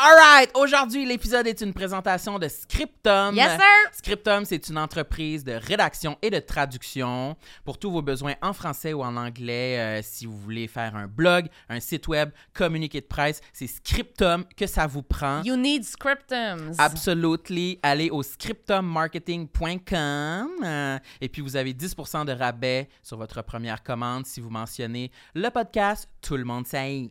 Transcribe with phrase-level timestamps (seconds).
[0.00, 3.34] Alright, aujourd'hui, l'épisode est une présentation de Scriptum.
[3.34, 3.64] Yes, sir!
[3.90, 8.92] Scriptum, c'est une entreprise de rédaction et de traduction pour tous vos besoins en français
[8.92, 9.76] ou en anglais.
[9.80, 14.44] euh, si vous voulez faire un blog, un site web, communiqué de presse, c'est Scriptum
[14.56, 15.42] que ça vous prend.
[15.42, 16.74] You need scriptums.
[16.78, 17.80] Absolutely.
[17.82, 24.26] Allez au scriptummarketing.com euh, et puis vous avez 10% de rabais sur votre première commande
[24.26, 27.10] si vous mentionnez le podcast Tout le monde sait.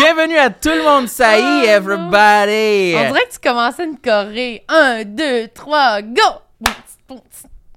[0.00, 2.94] Bienvenue à Tout le monde sait, Oh, everybody!
[2.96, 4.64] On dirait que tu commençais une choré.
[4.66, 6.22] Un, deux, trois, go!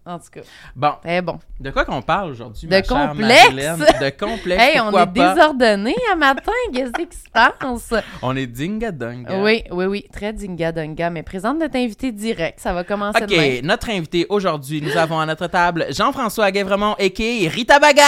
[0.06, 0.40] En tout cas,
[0.74, 1.40] Bon, très bon.
[1.60, 3.44] de quoi qu'on parle aujourd'hui, De ma complexe.
[3.50, 3.78] Madeleine?
[3.80, 6.52] De complexe, Hey, on est désordonné à matin.
[6.74, 7.94] Qu'est-ce qui se passe?
[8.22, 9.42] On est dinga-dunga.
[9.42, 10.06] Oui, oui, oui.
[10.14, 11.10] Très dinga-dunga.
[11.10, 12.60] Mais présente notre invité direct.
[12.62, 13.22] Ça va commencer.
[13.22, 17.50] OK, notre invité aujourd'hui, nous avons à notre table Jean-François Guévremont, a.k.a.
[17.50, 18.04] Rita Baga!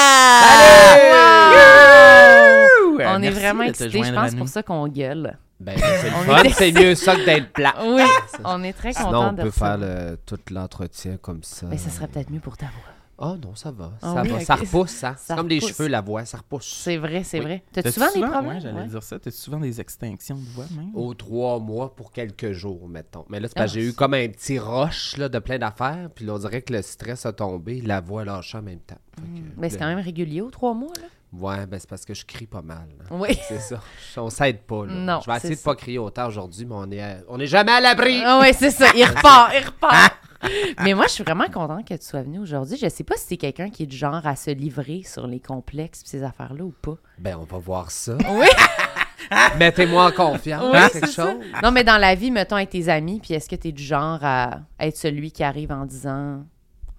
[1.11, 2.84] Wow!
[3.04, 4.04] On est vraiment excités.
[4.04, 5.38] Je pense pour ça qu'on gueule.
[5.60, 7.74] Ben, c'est le On fun, est- c'est mieux ça que d'être plat.
[7.86, 8.02] Oui,
[8.44, 11.68] on est très Sinon, contents on de peut faire le- tout l'entretien comme ça.
[11.68, 12.73] Mais ça serait peut-être mieux pour ta voix.
[13.18, 13.94] Oh non, ça va.
[14.02, 14.40] Ah ça oui, va.
[14.42, 15.16] Ça repousse, hein?
[15.18, 15.78] Ça C'est comme les repousse.
[15.78, 16.66] cheveux, la voix, ça repousse.
[16.84, 17.46] C'est vrai, c'est Oui.
[17.46, 17.64] vrai.
[17.72, 18.56] T'as-tu T'as-tu souvent des problèmes?
[18.56, 18.88] Ouais, j'allais Ouais.
[18.88, 19.18] dire ça.
[19.18, 20.92] T'as souvent des extinctions de voix, même?
[20.94, 23.23] Aux trois mois pour quelques jours, mettons.
[23.30, 25.40] Mais là, c'est Ah, parce que j'ai eu c'est- comme un petit rush là, de
[25.40, 26.10] plein d'affaires.
[26.14, 28.98] Puis là, on dirait que le stress a tombé, la voix lâchée en même temps.
[29.16, 29.22] Que,
[29.56, 31.08] Mais c'est ben, quand même régulier aux trois mois, là.
[31.39, 32.88] Ouais, ben c'est parce que je crie pas mal.
[33.00, 33.05] là.
[33.11, 33.38] Oui.
[33.47, 33.80] C'est ça.
[34.17, 34.86] On s'aide pas.
[34.86, 34.94] Là.
[34.94, 37.47] Non, je vais essayer de pas crier autant aujourd'hui, mais on est, à- on est
[37.47, 38.22] jamais à l'abri.
[38.25, 38.88] Ah oui, c'est ça.
[38.95, 40.14] Il repart, il repart.
[40.83, 42.77] Mais moi, je suis vraiment contente que tu sois venu aujourd'hui.
[42.77, 45.39] Je sais pas si c'est quelqu'un qui est du genre à se livrer sur les
[45.39, 46.97] complexes et ces affaires-là ou pas.
[47.17, 48.16] Ben, on va voir ça.
[48.30, 48.45] Oui.
[49.58, 50.64] Mettez-moi en confiance.
[50.71, 51.23] Oui, quelque c'est ça.
[51.31, 51.42] chose.
[51.64, 53.81] Non, mais dans la vie, mettons, avec tes amis, puis est-ce que tu es du
[53.83, 56.45] genre à être celui qui arrive en disant,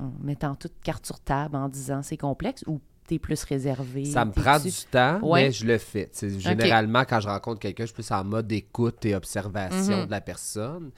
[0.00, 4.05] en mettant toute carte sur table, en disant c'est complexe ou t'es plus réservé?
[4.05, 5.44] Ça me prend du temps, Ouais.
[5.44, 6.06] mais je le fais.
[6.12, 9.99] Tu sais, généralement, quand je rencontre quelqu'un, je suis plus en mode écoute et observation
[10.00, 10.06] Mhm.
[10.06, 10.91] de la personne.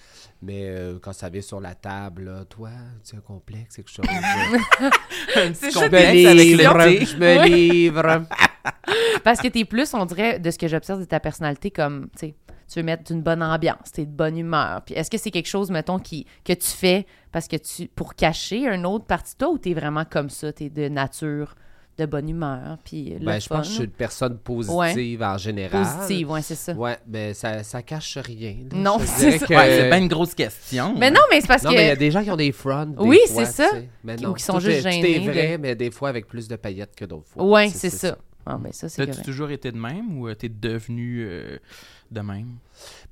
[0.43, 2.71] Mais euh, quand ça vient sur la table, là, toi,
[3.09, 4.05] tu as un complexe, quelque chose.
[5.37, 8.25] Un petit complexe avec le je me livre.
[9.25, 12.19] Parce que t'es plus, on dirait, de ce que j'observe de ta personnalité, comme, tu
[12.29, 12.35] sais,
[12.71, 14.83] tu veux mettre d'une bonne ambiance, t'es de bonne humeur.
[14.85, 18.15] Puis est-ce que c'est quelque chose, mettons, qui, que tu fais parce que tu pour
[18.15, 21.55] cacher une autre partie de toi ou t'es vraiment comme ça, t'es de nature
[21.99, 25.23] de bonne humeur, puis le Ben, je fun, pense que je suis une personne positive
[25.23, 25.85] en général.
[25.85, 26.73] positive, ouais, c'est ça.
[26.73, 28.55] Ouais, mais ça, ça cache rien.
[28.71, 28.77] là.
[28.79, 29.47] Non, Je c'est ça.
[29.47, 30.95] que- Ouais, c'est pas une grosse question.
[30.97, 31.77] Mais non, mais c'est parce Non, que...
[31.77, 32.87] mais il y a des gens qui ont des fronts.
[32.87, 33.71] des Oui, fois, c'est ça.
[33.77, 36.47] Ou non, qui sont juste est- gênés est vrai, de- mais des fois avec plus
[36.47, 37.45] de paillettes que d'autres fois.
[37.45, 38.17] Ouais, c'est ça.
[38.47, 39.25] Ah, ben ça, c'est T'as-tu correct.
[39.27, 41.59] toujours été de même ou euh, t'es devenu euh,
[42.11, 42.57] de même?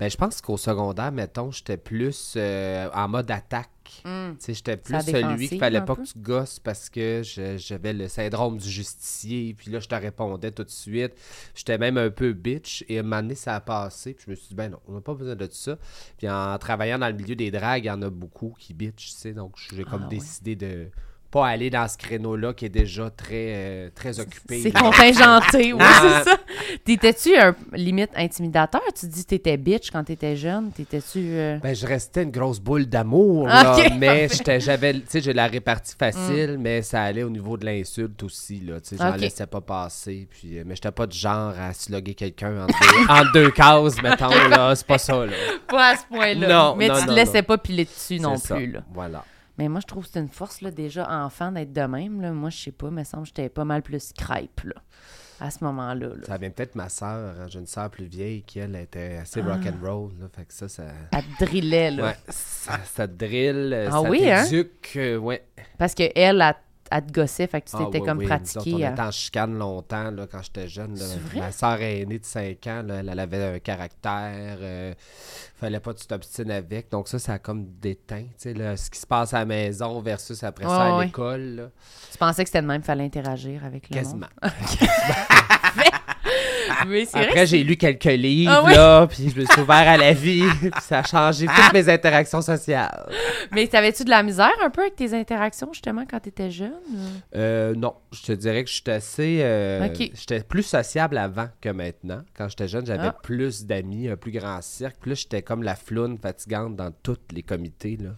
[0.01, 3.69] Ben, je pense qu'au secondaire, mettons, j'étais plus euh, en mode attaque.
[4.05, 4.31] Hmm.
[4.31, 6.03] Tu sais, j'étais plus celui qu'il fallait pas peu?
[6.05, 7.21] que tu gosses parce que
[7.59, 9.53] j'avais le syndrome du justicier.
[9.55, 11.13] Puis là, je te répondais tout de suite.
[11.55, 12.85] J'étais même un peu bitch.
[12.89, 14.15] Et à un moment donné, ça a passé.
[14.15, 15.77] Puis je me suis dit, ben non, on n'a pas besoin de ça.
[16.17, 19.11] Puis en travaillant dans le milieu des dragues, il y en a beaucoup qui bitch,
[19.11, 19.33] tu sais.
[19.35, 20.17] Donc, j'ai comme Ah, ouais.
[20.17, 20.89] décidé de
[21.37, 24.63] pas aller dans ce créneau-là qui est déjà très, euh, très occupé.
[24.63, 26.23] C'est contingenté, oui, Ah.
[26.25, 26.37] c'est ça.
[26.85, 28.81] T'étais-tu un limite intimidateur?
[28.99, 30.71] Tu dis que t'étais bitch quand t'étais jeune.
[30.73, 31.19] T'étais-tu...
[31.19, 34.29] euh, Ben, je restais une grosse boule d'amour, Ah, là, ok, mais
[34.61, 38.61] j'avais, tu sais, j'ai la répartie facile, mais ça allait au niveau de l'insulte aussi,
[38.61, 39.21] là, tu sais, j'en Ok.
[39.21, 42.73] laissais pas passer, puis, euh, mais j'étais pas du genre à slugger quelqu'un en deux,
[43.11, 45.33] en deux cases, mettons, là, c'est pas ça, là.
[45.69, 46.49] Pas à ce point-là.
[46.49, 47.45] Non, mais non, tu te non, laissais non.
[47.45, 48.81] pas piler dessus non ça, plus, là.
[48.95, 49.23] Voilà.
[49.59, 52.31] Mais moi, je trouve que c'est une force, là, déjà, enfant, d'être de même, là.
[52.33, 54.75] Moi, je sais pas, me semble que j'étais pas mal plus crêpe, là,
[55.41, 56.27] à ce moment-là, là.
[56.27, 59.41] Ça vient peut-être ma soeur, hein, j'ai une soeur plus vieille qui, elle, était assez
[59.41, 59.55] Ah.
[59.55, 60.85] rock'n'roll, là, fait que ça, ça...
[61.13, 62.05] Elle te drillait, là.
[62.05, 64.45] Ouais, ça, ça te drill, euh, Ah ça oui, hein?
[64.97, 65.43] euh, ouais.
[65.79, 66.55] Parce qu'elle, elle, elle,
[66.91, 68.75] elle te gossait, fait que tu Ah, t'étais ouais, comme oui, pratiqué.
[68.75, 70.99] on à- était en chicane longtemps là, quand j'étais jeune.
[70.99, 71.05] là.
[71.31, 71.41] Vrai?
[71.41, 74.59] Ma soeur aînée de 5 ans, là, elle, avait un caractère.
[74.61, 74.95] euh,
[75.59, 76.91] fallait pas que tu t'obstines avec.
[76.91, 78.25] Donc ça, ça a comme déteint.
[78.45, 81.71] là, ce qui se passe à la maison versus après ça à l'école.
[82.13, 84.27] Tu pensais que c'était de même, fallait interagir avec le Quasiment.
[84.43, 84.53] monde?
[86.87, 87.29] Oui, c'est vrai.
[87.29, 88.75] Après, j'ai lu quelques livres, Ah, ouais?
[88.75, 91.89] là, puis je me suis ouvert à la vie, puis ça a changé toutes mes
[91.89, 93.09] interactions sociales.
[93.53, 96.73] Mais t'avais-tu de la misère un peu avec tes interactions, justement, quand t'étais jeune?
[97.35, 99.39] Euh, non, je te dirais que j'étais assez.
[99.43, 100.11] euh, Ok.
[100.15, 102.23] J'étais plus sociable avant que maintenant.
[102.37, 103.17] Quand j'étais jeune, j'avais Ah.
[103.23, 104.97] plus d'amis, un plus grand cercle.
[105.01, 107.97] Puis là, j'étais comme la floune fatigante dans tous les comités.
[108.01, 108.11] Là.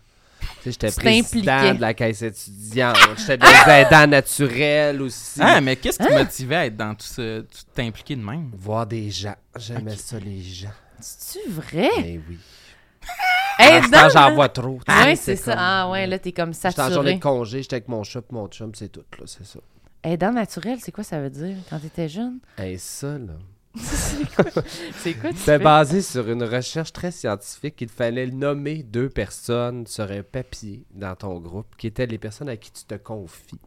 [0.72, 2.96] Tu sais, J'étais Tu président de la caisse étudiante.
[3.16, 5.40] J'étais des aidants naturels aussi.
[5.42, 7.40] Ah, mais qu'est-ce qui motivait à être dans tout ce.
[7.40, 8.50] tout t'impliquer de même?
[8.56, 9.34] Voir des gens.
[9.56, 10.70] J'aimais ça, les gens.
[11.00, 11.90] C'est-tu vrai?
[11.98, 12.38] Mais oui.
[13.58, 14.78] Hey, dans- j'en vois trop.
[14.86, 15.52] tu sais, Ouais, c'est ça.
[15.52, 17.14] comme- Ah ouais, là, t'es comme J'étais en journée saturé.
[17.14, 19.58] de congé, j'étais avec mon chat mon chum, c'est tout, là, c'est ça.
[20.04, 22.38] Aidant naturel, c'est quoi ça veut dire quand t'étais jeune?
[22.56, 23.32] Hey, ça, là.
[23.78, 25.30] C'est quoi?
[25.36, 27.80] C'est basé sur une recherche très scientifique.
[27.80, 32.48] Il fallait nommer deux personnes sur un papier dans ton groupe qui étaient les personnes
[32.48, 33.60] à qui tu te confies.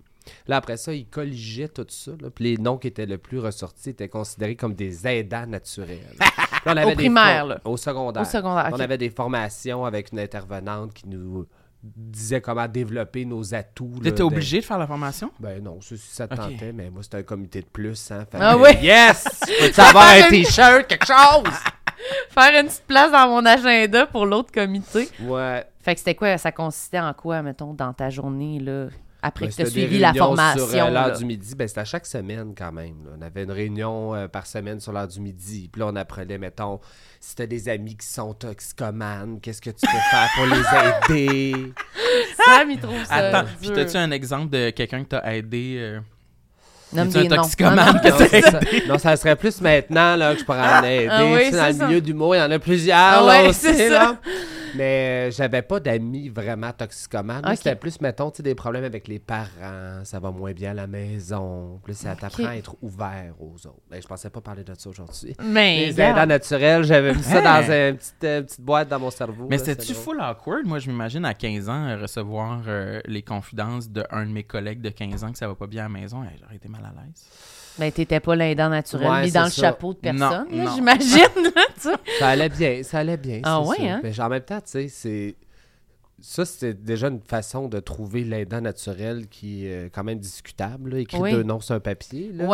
[0.48, 2.12] Là, après ça, ils colligeaient tout ça.
[2.22, 6.16] Là, puis les noms qui étaient le plus ressortis étaient considérés comme des aidants naturels.
[6.66, 7.62] Là, on avait Au des primaire, là.
[7.66, 8.22] Au secondaire.
[8.22, 11.48] Au secondaire, On avait des formations avec une intervenante qui nous
[11.84, 13.92] disait comment développer nos atouts.
[13.96, 15.32] là, T'étais de- obligé de faire la formation?
[15.40, 18.12] Ben non, ça, si ça te tentait, mais moi, c'était un comité de plus.
[18.12, 18.80] Hein, Fait Ah que, ouais?
[18.84, 19.24] Yes!
[19.60, 21.54] Peux-tu avoir un t-shirt, quelque chose?
[22.30, 25.10] Faire une petite place dans mon agenda pour l'autre comité.
[25.22, 25.66] Ouais.
[25.82, 26.38] Fait que c'était quoi?
[26.38, 28.88] Ça consistait en quoi, mettons, dans ta journée, là?
[29.22, 30.68] Après Ben, que c'était des suivi la réunions formation.
[30.68, 33.06] Sur euh, l'heure du midi, ben, c'était à chaque semaine quand même.
[33.06, 33.12] là.
[33.18, 35.70] On avait une réunion euh, par semaine sur l'heure du midi.
[35.72, 36.80] Puis là, on apprenait, mettons,
[37.20, 41.74] si t'as des amis qui sont toxicomanes, qu'est-ce que tu peux faire pour les aider?
[42.46, 45.76] Sam, il trouve ça Attends, puis t'as-tu un exemple de quelqu'un que t'as aidé?
[45.80, 46.00] euh,
[46.94, 47.36] Nomme un des noms.
[47.38, 50.60] toxicomane Non, non, que non, ça, non, ça serait plus maintenant là, que je pourrais
[50.80, 51.08] en aider.
[51.10, 51.88] Ah oui, Tu sais, dans c'est le ça.
[51.88, 52.98] milieu d'humour, il y en a plusieurs.
[52.98, 54.00] Ah là, ouais, aussi, c'est là.
[54.00, 54.18] ça.
[54.74, 57.42] Mais euh, j'avais pas d'amis vraiment toxicomanes.
[57.44, 57.58] Moi, Ok.
[57.58, 60.74] C'était plus, mettons, tu sais, des problèmes avec les parents, ça va moins bien à
[60.74, 61.80] la maison.
[61.84, 63.82] Plus ça t'apprend à être ouvert aux autres.
[63.90, 65.36] Ben, je pensais pas parler de ça aujourd'hui.
[65.44, 67.44] Mais, Les aidants naturels, j'avais mis ça Hein?
[67.62, 69.48] dans une petite, euh, petite boîte dans mon cerveau.
[69.50, 70.04] Mais là, c'était-tu drôle.
[70.06, 70.66] full awkward?
[70.66, 74.80] Moi, je m'imagine à 15 ans euh, recevoir euh, les confidences d'un de mes collègues
[74.82, 76.24] de 15 ans que ça va pas bien à la maison.
[76.24, 77.26] Hey, J'aurais été mal à l'aise.
[77.80, 79.68] Ben, t'étais pas l'aidant naturel, Ouais, mis dans le c'est ça.
[79.68, 81.52] chapeau de personne, j'imagine.
[82.20, 83.40] Ça allait bien, ça allait bien.
[83.44, 84.00] Ah c'est ouais, hein?
[84.04, 85.36] Mais en même temps, tu sais, c'est.
[86.24, 90.92] Ça, c'était déjà une façon de trouver l'aidant naturel qui est euh, quand même discutable.
[90.92, 91.00] là.
[91.00, 91.32] Écrire Oui.
[91.32, 92.30] deux noms sur un papier.
[92.32, 92.46] là.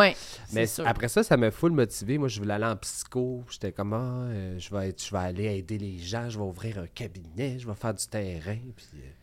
[0.54, 0.88] Mais c'est sûr.
[0.88, 2.16] après ça, ça m'a full motivé.
[2.16, 3.44] Moi, je voulais aller en psycho.
[3.50, 3.98] J'étais comme, ah,
[4.30, 7.58] euh, je, vais être, je vais aller aider les gens, je vais ouvrir un cabinet,
[7.58, 8.56] je vais faire du terrain.
[8.74, 9.17] Puis, euh, c'est-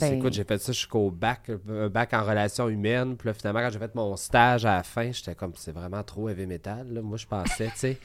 [0.00, 3.16] Ben- écoute, j'ai fait ça jusqu'au bac, un bac en relations humaines.
[3.16, 6.02] Puis là, finalement, quand j'ai fait mon stage à la fin, j'étais comme, c'est vraiment
[6.02, 6.86] trop heavy metal.
[6.90, 7.00] là.
[7.00, 7.98] Moi, je pensais, tu sais,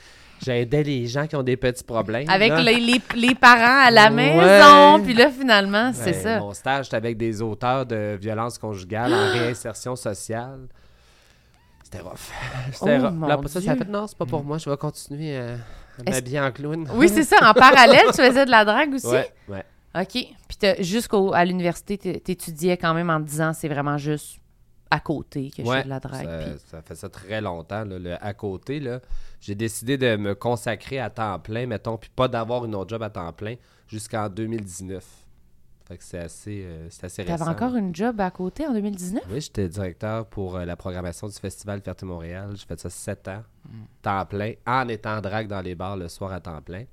[0.43, 2.29] j'aidais les gens qui ont des petits problèmes.
[2.29, 6.39] Avec les, les, les parents à la maison, puis là, finalement, c'est Ben, ça.
[6.39, 10.67] Mon stage, avec des auteurs de violences conjugales en réinsertion sociale.
[11.83, 12.13] C'était rough.
[12.71, 13.27] C'était Oh, rough.
[13.27, 15.55] Là, après ça, ça a fait non, c'est pas pour moi, je vais continuer à,
[16.07, 16.87] m'habiller en clown.
[16.93, 17.37] Oui, c'est ça.
[17.49, 19.07] En parallèle, tu faisais de la drague aussi?
[19.07, 19.63] Ouais, ouais.
[19.99, 20.23] OK.
[20.79, 24.39] Jusqu'à l'université, t'é- t'étudiais quand même en te disant c'est vraiment juste
[24.91, 26.57] à côté que je fais de la drague.
[26.65, 28.79] ça, fait ça très longtemps, là, le à côté.
[28.79, 28.99] Là.
[29.39, 33.03] J'ai décidé de me consacrer à temps plein, mettons, puis pas d'avoir une autre job
[33.03, 33.55] à temps plein
[33.87, 35.05] jusqu'en 2019.
[35.87, 37.37] Fait que c'est assez, euh, c'est assez récent.
[37.37, 39.23] T'avais encore une job à côté en 2019?
[39.31, 42.51] Oui, j'étais directeur pour euh, la programmation du Festival Ferté-Montréal.
[42.55, 43.83] J'ai fait ça sept ans, Hmm.
[44.01, 46.83] temps plein, en étant drague dans les bars le soir à temps plein.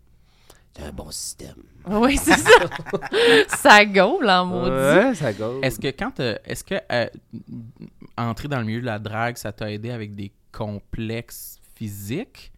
[0.76, 1.54] C'est un bon système.
[1.88, 2.50] Oui, c'est ça.
[3.48, 4.70] ça gaule en maudit.
[4.70, 5.60] Ouais, ça go.
[5.62, 7.06] Est-ce que quand t'as- est-ce que euh,
[8.18, 12.50] entrer dans le milieu de la drague, ça t'a aidé avec des complexes physiques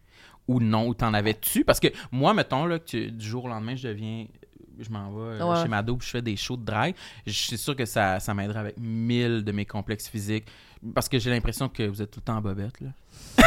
[0.47, 0.87] ou non?
[0.87, 1.63] Ou t'en avais-tu?
[1.63, 4.25] Parce que moi, mettons, là, que tu- du jour au lendemain, je deviens.
[4.79, 5.61] Je m'en vais euh, Ouais.
[5.61, 6.95] chez Mado puis je fais des shows de drague.
[7.27, 10.45] Je suis sûr que ça, ça m'aiderait avec mille de mes complexes physiques.
[10.95, 12.79] Parce que j'ai l'impression que vous êtes tout le temps en bobette.
[12.81, 12.89] Là.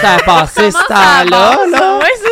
[0.00, 1.56] Ça a passé ce temps-là.
[1.70, 1.98] là?
[2.00, 2.27] Oui, c'est ça.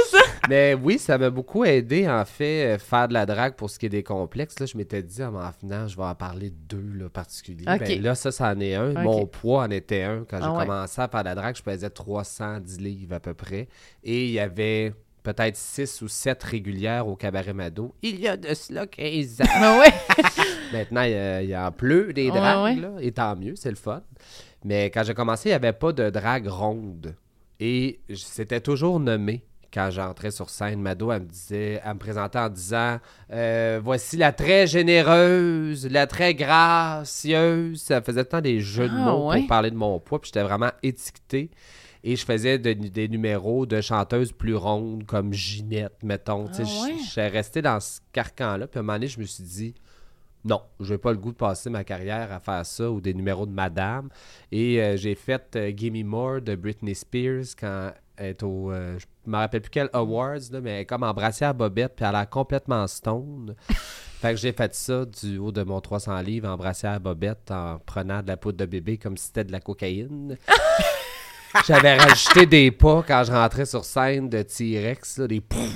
[0.48, 3.78] Mais oui, ça m'a beaucoup aidé, en fait, euh, faire de la drague pour ce
[3.78, 4.58] qui est des complexes.
[4.60, 7.64] Là, je m'étais dit, en finant, je vais en parler de deux là, particuliers.
[7.64, 8.92] Ben, là, ça, ça en est un.
[9.02, 10.24] Mon poids en était un.
[10.28, 10.66] Quand j'ai Ah ouais.
[10.66, 13.68] commencé à faire de la drague, je pesais 310 livres à peu près.
[14.04, 17.94] Et il y avait peut-être 6 ou 7 régulières au Cabaret Mado.
[18.02, 19.80] Il y a de cela 15 ans.
[19.80, 19.92] Ouais.
[20.72, 22.80] Maintenant, il y, en pleut des Ouais, dragues, ouais.
[22.80, 24.02] là, et tant mieux, c'est le fun.
[24.64, 27.14] Mais quand j'ai commencé, il n'y avait pas de drague ronde.
[27.58, 29.44] Et c'était toujours nommé
[29.76, 30.80] quand j'entrais sur scène.
[30.80, 32.98] Mado, elle me disait, elle me présentait en disant
[33.30, 37.80] euh, Voici la très généreuse, la très gracieuse.
[37.82, 39.40] Ça faisait tant des jeux de Ah, mots ouais?
[39.40, 41.50] pour parler de mon poids, puis j'étais vraiment étiqueté.
[42.04, 46.46] Et je faisais de- des numéros de chanteuses plus rondes, comme Ginette, mettons.
[46.48, 46.98] Ah, je- ouais?
[46.98, 48.66] Je suis resté dans ce carcan-là.
[48.68, 49.74] Puis à un moment donné, je me suis dit
[50.44, 53.12] non, je n'ai pas le goût de passer ma carrière à faire ça ou des
[53.12, 54.08] numéros de madame.
[54.52, 58.70] Et euh, j'ai fait euh, Gimme More de Britney Spears quand est au.
[58.72, 61.94] euh, je me rappelle plus quel Awards, là, mais elle est comme en brassière bobette,
[61.96, 63.54] puis elle a l'air complètement stone.
[63.68, 67.78] fait que j'ai fait ça du haut de mon 300 livres en brassière bobette en
[67.84, 70.36] prenant de la poudre de bébé comme si c'était de la cocaïne.
[71.66, 75.72] J'avais rajouté des pas quand je rentrais sur scène de T-Rex, des pouf,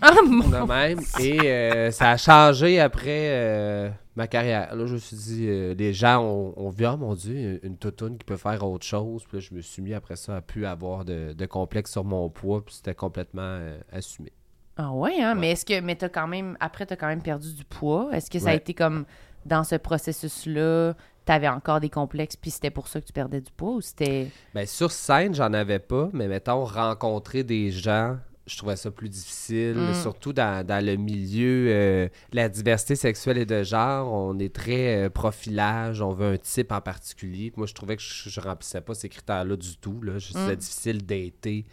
[0.00, 0.48] Ah, mon...
[0.48, 1.00] de même.
[1.20, 4.74] Et euh, ça a changé après euh, ma carrière.
[4.74, 7.76] Là, je me suis dit, euh, les gens ont, ont vu, oh mon Dieu, une
[7.76, 9.24] toutoune qui peut faire autre chose.
[9.28, 12.04] Puis là, je me suis mis après ça à plus avoir de, de complexe sur
[12.04, 12.64] mon poids.
[12.64, 13.60] Puis c'était complètement
[13.92, 14.32] assumé.
[14.76, 15.34] Ah ouais, hein?
[15.34, 15.40] Ouais.
[15.40, 15.80] Mais est-ce que.
[15.80, 16.56] Mais t'as quand même.
[16.60, 18.08] Après, t'as quand même perdu du poids?
[18.12, 19.04] Est-ce que ça a été comme
[19.46, 23.50] dans ce processus-là, t'avais encore des complexes, puis c'était pour ça que tu perdais du
[23.50, 24.28] poids ou c'était.
[24.54, 28.18] Ben, sur scène, j'en avais pas, mais mettons, rencontrer des gens,
[28.50, 29.94] je trouvais ça plus difficile, Mm.
[29.94, 34.12] surtout dans, dans le milieu euh, de la diversité sexuelle et de genre.
[34.12, 37.52] On est très euh, profilage, on veut un type en particulier.
[37.56, 40.02] Moi, je trouvais que je, je remplissais pas ces critères-là du tout.
[40.02, 40.18] Là.
[40.18, 40.56] C'était Mm.
[40.56, 41.64] difficile d'été.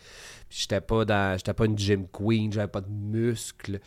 [0.50, 3.80] Puis j'étais pas dans j'étais pas une gym queen, j'avais pas de muscles.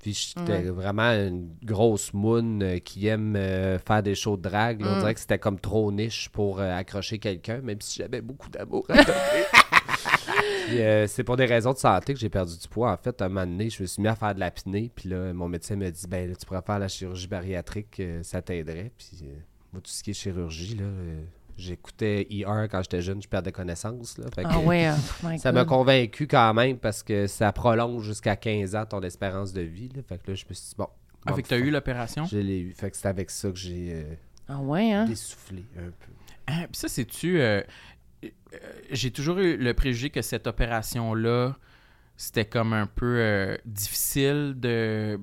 [0.00, 4.82] Puis j'étais vraiment une grosse moune euh, qui aime euh, faire des shows de drague.
[4.84, 4.98] On Mm.
[5.00, 8.94] dirait que c'était comme trop niche pour accrocher quelqu'un, même si j'avais beaucoup d'amour à
[10.72, 12.92] euh, c'est pour des raisons de santé que j'ai perdu du poids.
[12.92, 14.90] En fait, un moment donné, je me suis mis à faire de l'apnée.
[14.94, 18.22] Puis là, mon médecin m'a dit ben là, tu pourrais faire la chirurgie bariatrique, euh,
[18.22, 18.90] ça t'aiderait.
[18.96, 19.34] Puis euh,
[19.72, 21.22] moi, tout ce qui est chirurgie, là, euh,
[21.56, 24.18] j'écoutais ER quand j'étais jeune, je perdais connaissance.
[24.18, 24.90] Là, Fait que, Ah ouais,
[25.22, 29.52] my ça m'a convaincu quand même parce que ça prolonge jusqu'à 15 ans ton espérance
[29.52, 29.88] de vie.
[29.94, 30.02] là.
[30.08, 30.88] Fait que là, je me suis dit, bon.
[31.26, 32.26] Avec t'as eu l'opération?
[32.26, 32.74] Je l'ai eu.
[32.74, 34.14] Fait que c'est avec ça que j'ai euh,
[34.46, 35.06] Ah ouais, hein?
[35.06, 36.12] dessoufflé un peu.
[36.46, 37.40] Ah, Puis ça, c'est-tu.
[37.40, 37.62] euh,
[38.90, 41.56] J'ai toujours eu le préjugé que cette opération-là,
[42.16, 45.18] c'était comme un peu euh, difficile de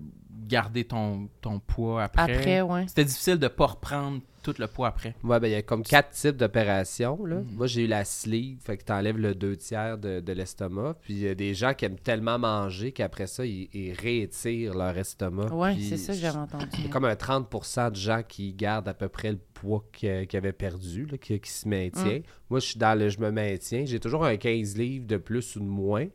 [0.48, 2.36] garder ton, ton poids après.
[2.36, 2.88] Après, ouais.
[2.88, 5.16] C'était difficile de pas reprendre tout le poids après.
[5.24, 7.24] Ouais, ben il y a comme quatre types d'opérations.
[7.26, 7.38] là.
[7.38, 7.48] Mhm.
[7.54, 10.96] Moi, j'ai eu la sleeve, fait que t'enlèves le deux tiers de, de l'estomac.
[11.02, 14.74] Puis il y a des gens qui aiment tellement manger qu'après ça, ils, ils réétirent
[14.74, 15.54] leur estomac.
[15.54, 16.68] Ouais, Puis c'est ça que j'avais entendu.
[16.80, 19.86] Il y a comme un 30% de gens qui gardent à peu près le poids
[19.94, 22.20] qu'ils avaient perdu, là, qui, qui se maintient.
[22.20, 22.24] Mm.
[22.50, 23.86] Moi, je suis dans le je me maintiens.
[23.86, 26.08] J'ai toujours un 15 livres de plus ou de moins.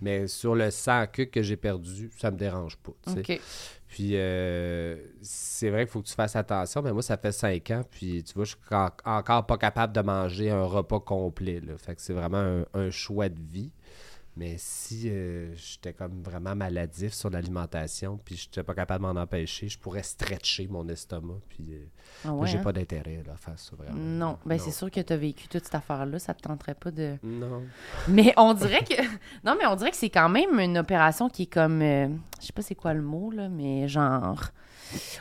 [0.00, 2.92] Mais sur le 100 que, que j'ai perdu, ça me dérange pas.
[3.94, 7.70] Puis euh, c'est vrai qu'il faut que tu fasses attention, mais moi, ça fait 5
[7.70, 11.62] ans, puis tu vois, je suis en- encore pas capable de manger un repas complet.
[11.78, 13.70] Fait que c'est vraiment un choix de vie.
[14.36, 19.12] Mais si euh, j'étais comme vraiment maladif sur l'alimentation, puis je n'étais pas capable de
[19.12, 21.38] m'en empêcher, je pourrais stretcher mon estomac.
[21.48, 21.84] Puis euh,
[22.24, 22.62] Ah ouais, j'ai hein?
[22.62, 23.96] pas d'intérêt là, à faire ça vraiment.
[23.96, 26.90] Non, ben c'est sûr que tu as vécu toute cette affaire-là, ça te tenterait pas
[26.90, 27.16] de...
[27.22, 27.62] Non.
[28.08, 28.94] Mais on dirait que...
[29.44, 31.80] Non, mais on dirait que c'est quand même une opération qui est comme...
[31.82, 32.08] euh,
[32.40, 34.42] Je sais pas c'est quoi le mot, là, mais genre...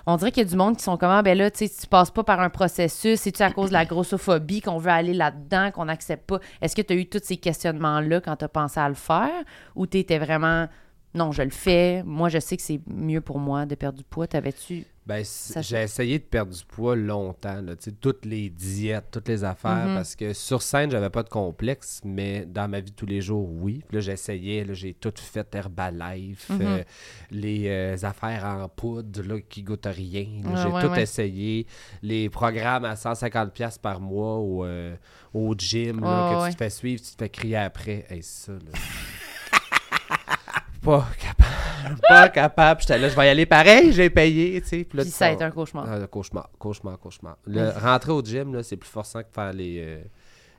[0.05, 1.73] On dirait qu'il y a du monde qui sont comme, ah, ben là, tu sais,
[1.81, 5.13] tu passes pas par un processus, c'est-tu à cause de la grossophobie qu'on veut aller
[5.13, 6.39] là-dedans, qu'on n'accepte pas?
[6.61, 9.43] Est-ce que tu as eu tous ces questionnements-là quand tu as pensé à le faire?
[9.75, 10.67] Ou tu étais vraiment,
[11.13, 14.03] non, je le fais, moi, je sais que c'est mieux pour moi de perdre du
[14.03, 14.27] poids.
[14.27, 14.85] T'avais-tu...
[15.05, 15.25] Ben,
[15.61, 19.95] j'ai essayé de perdre du poids longtemps, là, toutes les diètes, toutes les affaires, Mhm.
[19.95, 23.19] parce que sur scène, j'avais pas de complexe, mais dans ma vie de tous les
[23.19, 23.83] jours, oui.
[23.87, 26.61] Puis là, j'essayais, j'ai tout fait Herbalife, Mhm.
[26.61, 26.83] euh,
[27.31, 30.23] les euh, affaires en poudre là, qui goûtent rien.
[30.45, 31.01] Ouais, j'ai ouais, tout ouais.
[31.03, 31.67] essayé.
[32.01, 34.95] Les programmes à 150$ piastres par mois au, euh,
[35.33, 38.05] au gym, là, Ouais, que tu te fais suivre, tu te fais crier après.
[38.09, 38.59] Hey, ça, là.
[40.83, 41.49] pas capable.
[42.07, 42.79] Pas capable.
[42.81, 44.83] J'étais là, je vais y aller pareil, j'ai payé, tu sais.
[44.85, 45.85] Puis là, Puis tu ça a été un cauchemar.
[45.87, 47.37] ah, cauchemar, cauchemar, cauchemar.
[47.45, 50.01] Le, rentrer au gym, c'est plus forçant que faire les, euh,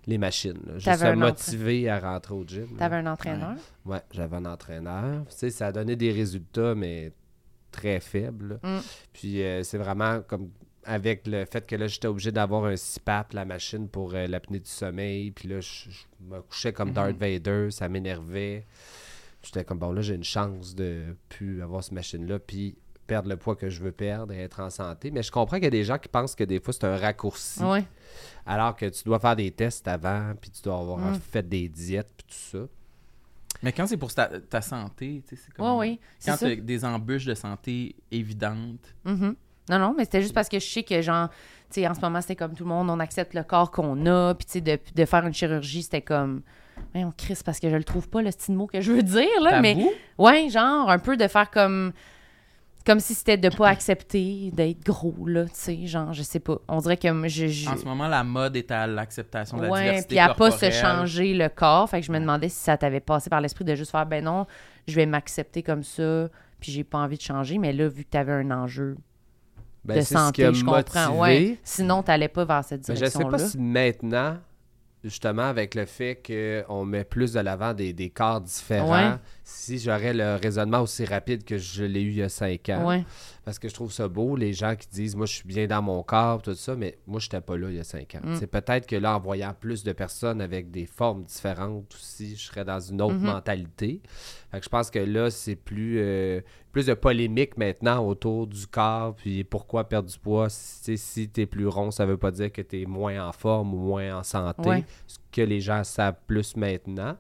[0.07, 0.61] les machines.
[0.87, 2.69] un motiver à rentrer au gym.
[2.77, 3.55] T'avais un entraîneur?
[3.87, 5.25] Ouais, j'avais un entraîneur.
[5.31, 7.11] Tu sais, ça a donné des résultats, mais
[7.73, 8.61] très faibles.
[8.63, 8.79] Mm.
[9.13, 10.51] Puis euh, c'est vraiment comme
[10.85, 14.61] avec le fait que là, j'étais obligé d'avoir un CPAP, la machine pour euh, l'apnée
[14.61, 15.31] du sommeil.
[15.31, 16.93] Puis là, je, je me couchais comme Mm-hmm.
[16.93, 18.67] Darth Vader, ça m'énervait.
[19.45, 23.37] J'étais comme, bon, là, j'ai une chance de plus avoir cette machine-là, puis perdre le
[23.37, 25.11] poids que je veux perdre et être en santé.
[25.11, 26.97] Mais je comprends qu'il y a des gens qui pensent que des fois, c'est un
[26.97, 27.61] raccourci.
[27.63, 27.81] Oui.
[28.47, 31.21] Alors que tu dois faire des tests avant, puis tu dois avoir Mm.
[31.21, 32.67] fait des diètes, puis tout ça.
[33.63, 35.79] Mais quand c'est pour ta, ta santé, tu sais, c'est comme.
[35.79, 36.01] Oui, oui.
[36.19, 38.95] C'est Quand tu des embûches de santé évidentes.
[39.05, 39.37] Mhm.
[39.71, 41.29] Non, non, mais c'était juste parce que je sais que, genre,
[41.71, 44.05] tu sais, en ce moment, c'était comme tout le monde, on accepte le corps qu'on
[44.07, 46.43] a, puis tu sais, de, de faire une chirurgie, c'était comme.
[46.95, 49.41] On Chris, parce que je le trouve pas, le style mot que je veux dire,
[49.43, 49.77] là, mais.
[50.19, 51.93] Ouais, genre, un peu de faire comme.
[52.87, 56.59] Comme si c'était de pas accepter d'être gros, là, tu sais, genre, je sais pas.
[56.69, 57.47] On dirait que m- je.
[57.47, 60.29] je- En ce moment, la mode est à l'acceptation de la ouais, diversité puis à
[60.35, 60.73] pas se corporelle.
[60.75, 61.89] changer le corps.
[61.89, 64.23] Fait que je me demandais si ça t'avait passé par l'esprit de juste faire, ben
[64.23, 64.47] non,
[64.87, 66.29] je vais m'accepter comme ça,
[66.61, 67.57] puis j'ai pas envie de changer.
[67.57, 68.99] Mais là, vu que t'avais un enjeu
[69.87, 71.19] Ben, de c'est ce qui santé, a je comprends.
[71.23, 71.57] Ouais.
[71.65, 73.31] Sinon, t'allais pas vers cette Mais je sais direction-là.
[73.31, 74.37] pas si maintenant,
[75.05, 79.17] justement, avec le fait qu'on met plus de l'avant des, des corps différents, Ouais.
[79.45, 82.89] si j'aurais le raisonnement aussi rapide que je l'ai eu il y a cinq ans.
[82.89, 83.05] Ouais.
[83.45, 85.83] Parce que je trouve ça beau, les gens qui disent moi je suis bien dans
[85.83, 88.21] mon corps, tout ça, mais moi je n'étais pas là il y a cinq ans.
[88.23, 88.37] Mm.
[88.37, 92.47] C'est peut-être que là, en voyant plus de personnes avec des formes différentes aussi, je
[92.47, 93.27] serais dans une autre Mhm.
[93.27, 94.01] mentalité.
[94.51, 96.41] Fait que je pense que là, c'est plus, euh,
[96.73, 100.49] plus de polémique maintenant autour du corps, puis pourquoi perdre du poids.
[100.49, 103.33] Si, si tu es plus rond, ça veut pas dire que tu es moins en
[103.33, 104.85] forme ou moins en santé, Ouais.
[105.07, 107.17] ce que les gens savent plus maintenant.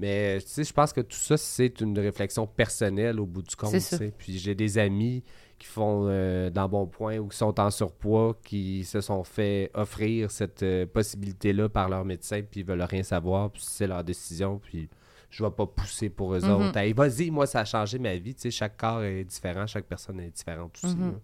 [0.00, 3.54] Mais tu sais, je pense que tout ça, c'est une réflexion personnelle au bout du
[3.54, 3.72] compte.
[4.18, 5.22] Puis j'ai des amis
[5.58, 9.70] qui font euh, dans bon point ou qui sont en surpoids, qui se sont fait
[9.72, 14.02] offrir cette euh, possibilité-là par leur médecin, puis ils veulent rien savoir, puis c'est leur
[14.02, 14.88] décision, puis
[15.30, 16.50] je vais pas pousser pour eux Mhm.
[16.50, 16.76] autres.
[16.76, 18.34] Hey, vas-y, moi, ça a changé ma vie.
[18.34, 20.96] Tu sais, chaque corps est différent, chaque personne est différente aussi.
[20.96, 21.18] Mhm.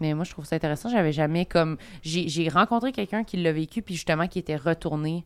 [0.00, 0.88] Mais moi, je trouve ça intéressant.
[0.90, 1.76] J'avais jamais comme.
[2.02, 5.24] J'ai j'ai rencontré quelqu'un qui l'a vécu, puis justement, qui était retourné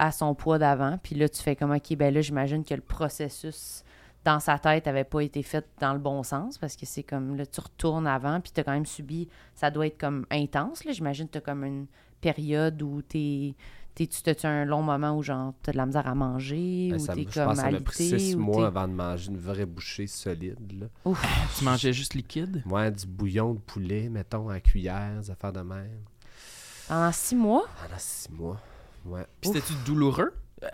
[0.00, 0.98] à son poids d'avant.
[1.02, 3.84] Puis là, tu fais comme, OK, ben là, j'imagine que le processus
[4.24, 7.36] dans sa tête avait pas été fait dans le bon sens, parce que c'est comme,
[7.36, 9.28] là, tu retournes avant, puis tu as quand même subi.
[9.54, 10.92] Ça doit être comme intense, là.
[10.92, 11.86] J'imagine que tu as comme une
[12.20, 13.54] période où t'es.
[13.94, 17.00] t'es- Tu t'as-tu un long moment où, genre, t'as de la misère à manger, Ben,
[17.00, 19.30] ou t'es je comme pense que ça m'a pris six mois t'es- avant de manger
[19.30, 20.80] une vraie bouchée solide.
[20.80, 20.86] Là.
[21.04, 21.22] Ouf.
[21.58, 22.62] Tu mangeais juste liquide?
[22.66, 26.00] Ouais, du bouillon de poulet, mettons, à cuillère, des affaires de même.
[26.88, 27.66] Pendant six mois?
[27.82, 28.60] Pendant six mois.
[29.04, 29.26] Ouais.
[29.40, 30.68] Puis c'était-tu douloureux euh,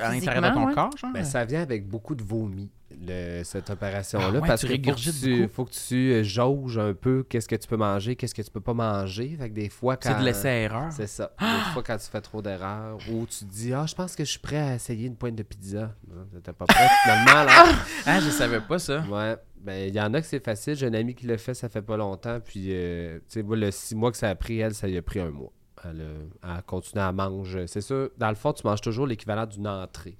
[0.00, 0.74] à l'intérieur de ton ouais.
[0.74, 1.12] corps, genre?
[1.12, 4.26] Ben, ça vient avec beaucoup de vomi, le- cette opération-là.
[4.28, 7.56] Ah ouais, parce que faut tu, faut que tu euh, jauges un peu qu'est-ce que
[7.56, 9.34] tu peux manger, qu'est-ce que tu peux pas manger.
[9.38, 10.10] Fait que des fois, quand...
[10.12, 10.92] C'est de l'essai-erreur.
[10.92, 11.32] C'est ça.
[11.40, 14.24] Des fois, quand tu fais trop d'erreurs, ou tu te dis, ah, je pense que
[14.24, 15.94] je suis prêt à essayer une pointe de pizza.
[16.06, 17.64] Non, T'étais pas prêt, finalement, là.
[18.04, 19.00] Ah, je savais pas ça.
[19.10, 19.36] Ouais.
[19.62, 20.74] Ben, il y en a que c'est facile.
[20.76, 22.38] J'ai une amie qui l'a fait, ça fait pas longtemps.
[22.44, 25.02] Puis, euh, tu sais, le six mois que ça a pris, elle, ça y a
[25.02, 25.50] pris un mois.
[25.84, 26.00] Elle,
[26.42, 27.66] a- elle continue à manger.
[27.66, 30.16] C'est sûr, dans le fond, tu manges toujours l'équivalent d'une entrée.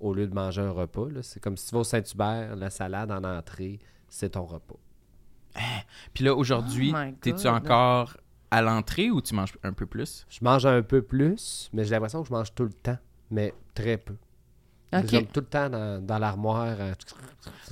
[0.00, 1.08] Au lieu de manger un repas.
[1.10, 1.22] là.
[1.22, 3.78] C'est comme si tu vas au Saint-Hubert, la salade en entrée,
[4.08, 4.76] c'est ton repas.
[6.14, 8.16] Puis là, aujourd'hui, Oh t'es-tu encore
[8.50, 10.24] à l'entrée ou tu manges un peu plus?
[10.28, 12.98] Je mange un peu plus, mais j'ai l'impression que je mange tout le temps.
[13.30, 14.14] Mais très peu.
[14.90, 16.76] Tout le temps dans, dans l'armoire.
[16.80, 16.92] euh,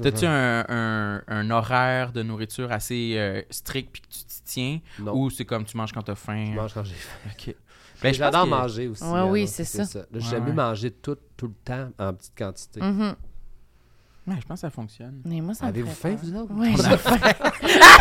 [0.02, 4.80] T'as-tu un, un- un horaire de nourriture assez euh, strict puis que tu t'y tiens?
[4.99, 5.14] Non.
[5.14, 6.44] Ou c'est comme tu manges quand t'as faim?
[6.50, 7.31] Je mange quand j'ai faim.
[7.33, 7.46] Ok.
[7.48, 7.55] Mais
[8.11, 9.02] Ben, J'adore que- manger aussi.
[9.05, 9.85] Ouais, hein, oui, c'est ça.
[10.14, 10.55] J'aime mieux ouais.
[10.55, 12.81] manger tout, tout le temps en petite quantité.
[12.83, 13.14] Mhm.
[14.26, 15.22] Ouais, je pense que ça fonctionne.
[15.24, 16.18] Mais moi, ça me Avez-vous faim, peur.
[16.22, 16.52] vous autres?
[16.57, 17.16] Oui, j'ai faim.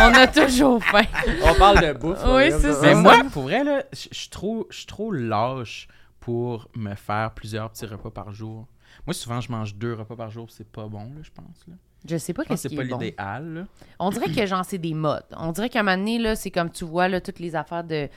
[0.00, 1.04] On a toujours faim.
[1.44, 2.18] On parle de bouffe.
[2.26, 2.80] Oui, c'est ça.
[2.82, 5.86] Mais moi, pour vrai, là, je suis trop, je suis trop lâche
[6.20, 8.66] pour me faire plusieurs petits repas par jour.
[9.06, 11.66] Moi, souvent, je mange deux repas par jour, c'est pas bon, là, je pense.
[11.68, 11.74] Là.
[12.08, 13.66] Je sais pas qu'est-ce que c'est est pas l'idéal.
[13.98, 15.24] On dirait que genre c'est des modes.
[15.36, 17.82] On dirait qu'à un moment donné, là, c'est comme tu vois là, toutes les affaires
[17.84, 18.08] de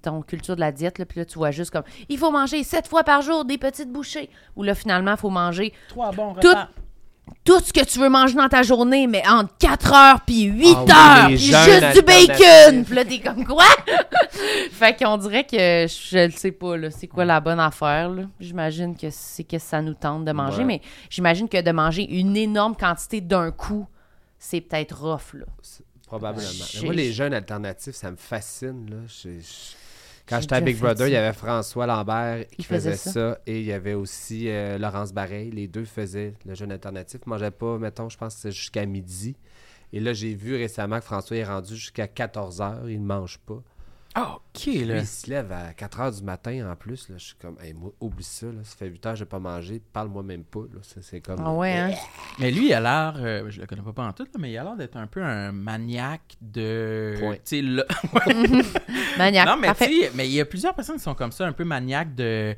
[0.00, 2.62] ton culture de la diète, là, puis là tu vois juste comme il faut manger
[2.62, 4.30] sept fois par jour des petites bouchées.
[4.54, 6.40] Ou là finalement, il faut manger Trois bons repas.
[6.40, 6.72] tout
[7.46, 11.20] ce que tu veux manger dans ta journée, mais entre 4 heures puis 8 Ah
[11.22, 12.84] heures, puis juste du bacon.
[12.84, 13.64] Puis là, t'es comme quoi?
[14.72, 18.22] fait qu'on dirait que je le sais pas, là, c'est quoi la bonne affaire, là.
[18.40, 20.64] J'imagine que c'est que ça nous tente de manger, Ouais.
[20.64, 23.86] mais j'imagine que de manger une énorme quantité d'un coup,
[24.38, 25.46] c'est peut-être rough, là.
[26.06, 26.46] Probablement.
[26.74, 28.86] Mais moi, les jeunes alternatifs, ça me fascine.
[28.90, 28.96] Là.
[29.06, 29.81] Je- je-
[30.28, 33.12] Quand j'étais à Big Brother, il y avait François Lambert qui faisait faisait, ça.
[33.12, 33.38] ça.
[33.46, 35.50] et il y avait aussi euh, Laurence Bareil.
[35.50, 37.20] Les deux faisaient le jeûne alternatif.
[37.26, 39.36] Ils mangeaient pas, mettons, je pense que c'est jusqu'à midi.
[39.92, 42.88] Et là, j'ai vu récemment que François est rendu jusqu'à 14 heures.
[42.88, 43.62] Il ne mange pas.
[44.14, 44.98] Ah, ok, Lui, là.
[44.98, 47.08] il se lève à 4 heures du matin en plus.
[47.08, 47.16] Là.
[47.18, 48.46] Je suis comme, Hey, moi, oublie ça.
[48.46, 48.60] Là.
[48.62, 49.80] Ça fait 8 heures que je n'ai pas mangé.
[49.92, 50.60] Parle-moi même pas.
[51.00, 51.40] C'est, comme.
[51.44, 51.90] Ah ouais, hein?
[52.38, 54.50] Mais lui, il a l'air, euh, je le connais pas, pas en tout, là, mais
[54.52, 57.14] il a l'air d'être un peu un maniaque de.
[57.18, 57.36] Point.
[57.44, 57.62] Tu
[59.18, 59.46] Maniaque.
[59.46, 59.84] non, mais tu
[60.18, 62.54] il y a plusieurs personnes qui sont comme ça, un peu maniaques de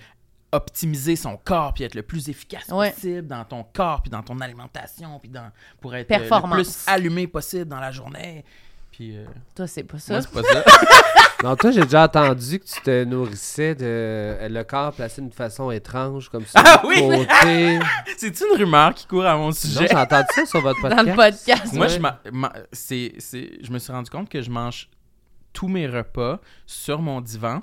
[0.53, 2.93] optimiser son corps puis être le plus efficace Ouais.
[2.93, 7.27] possible dans ton corps puis dans ton alimentation puis dans pour être le plus allumé
[7.27, 8.45] possible dans la journée.
[8.97, 9.25] Puis euh,
[9.57, 10.15] Toi, c'est pas ça.
[10.15, 10.65] moi c'est pas ça.
[11.43, 15.33] Non, toi, j'ai déjà entendu que tu te nourrissais de euh, le corps placé d'une
[15.33, 16.63] façon étrange, comme ça.
[16.65, 17.01] Ah oui!
[17.03, 17.79] côté.
[18.17, 19.87] C'est une rumeur qui court à mon Non, sujet.
[19.91, 21.05] j'ai entendu ça sur votre podcast.
[21.05, 21.73] Dans le podcast.
[21.75, 21.93] Moi, ouais.
[21.93, 24.89] je, ma- ma- c'est, c'est- je me suis rendu compte que je mange
[25.53, 27.61] tous mes repas sur mon divan,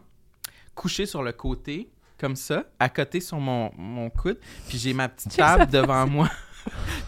[0.75, 1.89] couché sur le côté,
[2.19, 6.29] comme ça, à côté sur mon, mon coude, puis j'ai ma petite table devant moi.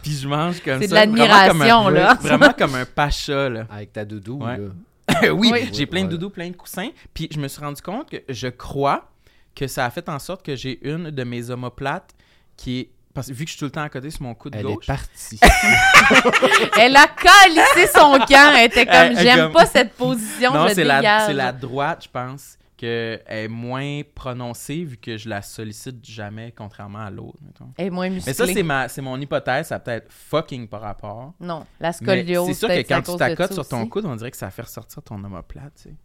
[0.04, 1.06] Puis je mange comme C'est de ça.
[1.08, 2.14] vraiment comme l'admiration, un- là.
[2.22, 3.66] Vraiment comme un pacha, là.
[3.72, 4.58] Avec ta doudou, Ouais.
[4.58, 5.32] là.
[5.34, 5.70] oui, Oui.
[5.74, 6.90] j'ai plein de doudous, plein de coussins.
[7.14, 9.10] Puis je me suis rendu compte que je crois
[9.56, 12.12] que ça a fait en sorte que j'ai une de mes omoplates
[12.58, 12.90] qui est...
[13.14, 14.64] Parce que vu que je suis tout le temps à côté sur mon coude Elle
[14.66, 14.86] gauche...
[14.86, 15.40] est partie.
[16.80, 18.54] Elle a calissé son camp.
[18.58, 21.52] Elle était comme, Elle- elle j'aime comme- pas cette position, Non, c'est la, c'est la
[21.52, 27.10] droite, je pense, qu'elle est moins prononcée vu que je la sollicite jamais, contrairement à
[27.10, 27.38] l'autre.
[27.78, 28.32] Elle est moins musclée.
[28.32, 29.68] Mais ça, c'est ma, c'est mon hypothèse.
[29.68, 31.34] Ça peut être fucking par rapport.
[31.40, 32.48] Non, la scoliose.
[32.48, 35.02] c'est sûr que quand tu t'accotes sur ton coude, on dirait que ça fait ressortir
[35.02, 35.74] ton omoplate.
[35.76, 35.96] Tu sais.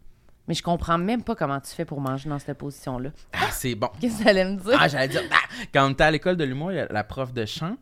[0.47, 3.11] Mais je comprends même pas comment tu fais pour manger dans cette position-là.
[3.33, 3.89] Ah, c'est bon.
[4.01, 4.77] Qu'est-ce que ça allait me dire?
[4.79, 7.03] Ah, j'allais dire, ah, quand on était à l'école de l'humour, il y a la
[7.03, 7.77] prof de chant,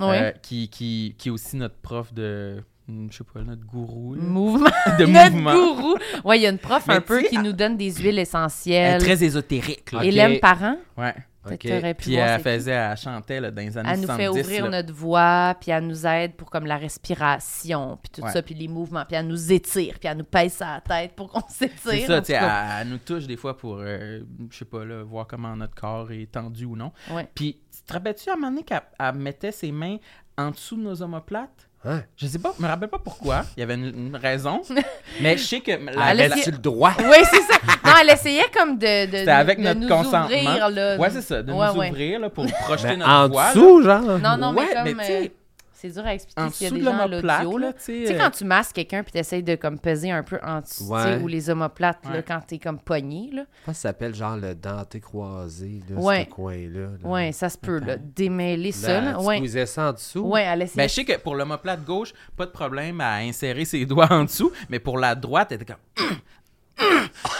[0.00, 0.16] Oui.
[0.16, 4.22] euh, qui, qui, qui est aussi notre prof de, je sais pas, notre gourou là,
[4.22, 4.66] Mouvement.
[4.98, 5.52] de Notre mouvement.
[5.74, 5.94] gourou.
[6.24, 8.18] Ouais, il y a une prof Mais un peu qui nous donne des huiles Elle
[8.18, 9.00] est essentielles.
[9.00, 9.92] très ésotérique.
[9.92, 10.00] Là.
[10.00, 10.04] Ok.
[10.04, 11.14] Hélène Parent, Ouais.
[11.42, 11.70] peut-être Ok.
[11.70, 14.22] t'aurais pu Puis elle faisait, elle chantait là, dans les années Elle nous 70.
[14.22, 14.82] fait ouvrir là.
[14.82, 18.30] notre voix, puis elle nous aide pour comme la respiration, puis tout Ouais.
[18.32, 21.30] ça, puis les mouvements, puis elle nous étire, puis elle nous pèse sa tête pour
[21.30, 21.78] qu'on s'étire.
[21.82, 22.50] C'est ça, tu sais, elle,
[22.82, 24.20] elle nous touche des fois pour, euh,
[24.50, 26.92] je sais pas, là, voir comment notre corps est tendu ou non.
[27.10, 27.28] Ouais.
[27.34, 29.96] Puis, tu te rappelles-tu à un moment donné qu'elle elle mettait ses mains
[30.36, 31.68] en dessous de nos omoplates?
[31.86, 32.02] Hein?
[32.16, 33.42] Je sais pas, je me rappelle pas pourquoi.
[33.56, 34.62] Il y avait une, une raison.
[35.20, 36.92] mais je sais que la, Elle Avais-tu le droit?
[36.98, 37.58] Oui, c'est ça.
[37.84, 40.24] Non, elle essayait comme de, de, C'était avec de notre nous consentement.
[40.26, 40.96] ouvrir, là.
[40.96, 41.90] Ouais, c'est ça, de Ouais, nous ouais.
[41.90, 43.44] ouvrir là, pour projeter notre en voix.
[43.44, 43.48] là.
[43.54, 44.00] dessous, genre?
[44.18, 44.96] Non, non, Ouais, mais comme...
[44.96, 45.28] mais tu sais, euh,
[45.74, 47.72] c'est dur à expliquer s'il y a dessous des de gens à l'audio, là, là.
[47.74, 48.14] tu sais.
[48.14, 51.02] Euh, quand tu masses quelqu'un puis t'essayes de comme peser un peu en dessous, tu
[51.02, 51.20] sais, Ouais.
[51.22, 52.24] ou les omoplates, là, Ouais.
[52.26, 53.42] quand t'es comme pogné, là.
[53.60, 56.26] Je pense que ça s'appelle genre le denté croisé, là, Ouais.
[56.28, 56.80] ce coin-là.
[57.02, 57.08] là.
[57.08, 57.96] Ouais, ça se peut, là.
[57.96, 59.12] Démêler Là, ça, là.
[59.18, 59.66] tu Ouais.
[59.66, 60.20] ça en dessous?
[60.20, 60.84] Ouais, elle essayait.
[60.84, 64.24] Ben, je sais que pour l'omoplate gauche, pas de problème à insérer ses doigts en
[64.24, 66.06] dessous, mais pour la droite, elle était comme.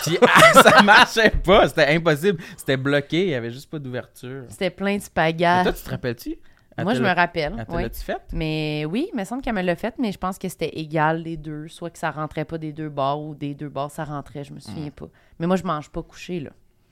[0.04, 2.38] Puis ah, ça marchait pas, c'était impossible.
[2.56, 4.44] C'était bloqué, il y avait juste pas d'ouverture.
[4.48, 5.64] C'était plein de spaghettes.
[5.64, 6.36] Toi, tu te rappelles-tu?
[6.76, 7.54] Elle Moi, je me rappelle.
[7.58, 7.82] Elle te ouais.
[7.82, 8.20] l'a-tu fait?
[8.32, 11.22] Mais oui, il me semble qu'elle me l'a fait, mais je pense que c'était égal
[11.22, 11.68] les deux.
[11.68, 14.52] Soit que ça rentrait pas des deux bords ou des deux bords ça rentrait, je
[14.52, 15.06] me souviens pas.
[15.38, 16.50] Mais moi, je mange pas couché, là.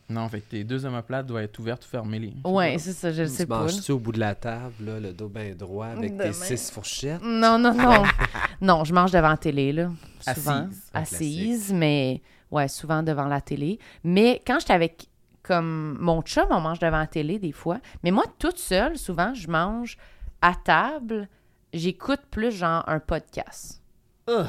[0.08, 2.34] Non, fait que tes deux omoplates doivent être ouvertes ou fermées.
[2.44, 3.60] Ouais, c'est ça, je le sais Tu pas.
[3.60, 7.22] manges-tu au bout de la table, là, le dos bien droit, avec tes six fourchettes?
[7.22, 8.02] Non, non, non.
[8.60, 9.90] non, je mange devant la télé, là.
[10.34, 10.68] Souvent.
[10.68, 10.90] Assise.
[10.92, 13.78] Assise, mais ouais, souvent devant la télé.
[14.04, 15.06] Mais quand j'étais avec
[15.42, 17.78] comme mon chum, on mange devant la télé des fois.
[18.02, 19.96] Mais moi, toute seule, souvent, je mange
[20.40, 21.28] à table.
[21.72, 23.82] J'écoute plus genre un podcast.
[24.28, 24.46] Ugh.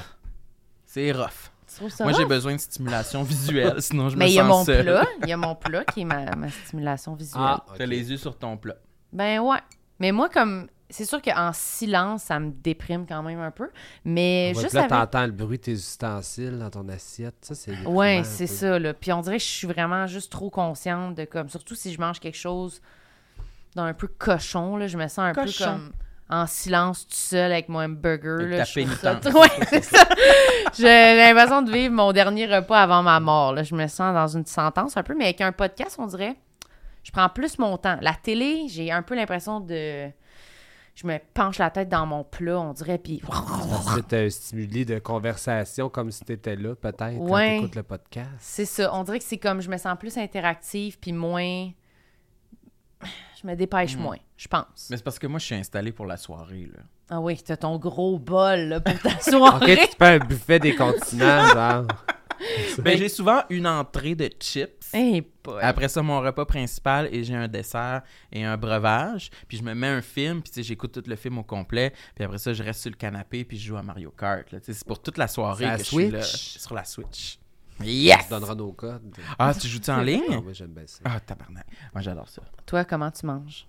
[0.86, 1.49] C'est rough.
[1.65, 4.49] Ça Moi, j'ai besoin de stimulation visuelle, sinon je Mais me il y a sens
[4.60, 4.84] mon seul.
[4.86, 5.06] plat.
[5.23, 7.41] Il y a mon plat qui est ma, ma stimulation visuelle.
[7.43, 7.89] Ah, T'as ok.
[7.89, 8.75] les yeux sur ton plat.
[9.12, 9.58] Ben ouais.
[9.99, 10.67] Mais moi, comme.
[10.93, 13.69] C'est sûr qu'en silence, ça me déprime quand même un peu.
[14.06, 14.91] Mais Ouais, juste puis là, avec.
[15.12, 17.36] t'entends le bruit de tes ustensiles dans ton assiette.
[17.41, 18.93] Ça, c'est Ouais, c'est ça, là.
[18.93, 21.49] Puis on dirait que je suis vraiment juste trop consciente de comme.
[21.49, 22.82] Surtout si je mange quelque chose
[23.75, 24.88] dans un peu cochon, là.
[24.88, 25.63] Je me sens un Cochon.
[25.65, 25.91] peu comme
[26.29, 28.39] en silence tout seul avec mon hamburger.
[28.39, 29.34] Avec là, ta je ça- pénitence.
[29.41, 30.08] Ouais, c'est ça.
[30.77, 33.53] J'ai l'impression de vivre mon dernier repas avant ma mort.
[33.53, 33.63] Là.
[33.63, 36.36] Je me sens dans une sentence un peu, mais avec un podcast, on dirait,
[37.03, 37.97] je prends plus mon temps.
[38.01, 40.10] La télé, j'ai un peu l'impression de.
[40.95, 43.19] Je me penche la tête dans mon plat, on dirait, puis.
[44.12, 47.56] Un stimuli de conversation comme si t'étais là, peut-être, quand Ouais.
[47.58, 48.29] t'écoutes le podcast.
[48.39, 48.93] C'est ça.
[48.93, 51.69] On dirait que c'est comme je me sens plus interactive, puis moins.
[53.41, 54.88] Je me dépêche moins, je pense.
[54.89, 56.69] Mais c'est parce que moi, je suis installé pour la soirée.
[56.73, 56.79] Là.
[57.10, 59.73] Ah oui, t'as ton gros bol là, pour ta soirée.
[59.73, 61.88] Ok, tu fais un buffet des continents, genre.
[62.79, 64.93] Ben, j'ai souvent une entrée de chips.
[65.62, 68.01] Après ça, mon repas principal et j'ai un dessert
[68.32, 69.29] et un breuvage.
[69.47, 71.93] Puis je me mets un film, puis tu sais, j'écoute tout le film au complet.
[72.15, 74.45] Puis après ça, je reste sur le canapé puis je joue à Mario Kart.
[74.49, 76.21] Tu C'est pour toute la soirée que je suis là.
[76.23, 77.39] Sur la Switch.
[77.84, 78.25] Yes!
[78.25, 79.01] te donnera nos codes.
[79.39, 80.21] Ah, tu joues-tu en Ah, ligne?
[80.45, 80.99] oui, j'aime bien ça.
[81.06, 81.65] Ah, tabarnak.
[81.93, 82.41] Moi, j'adore ça.
[82.65, 83.67] Toi, comment tu manges?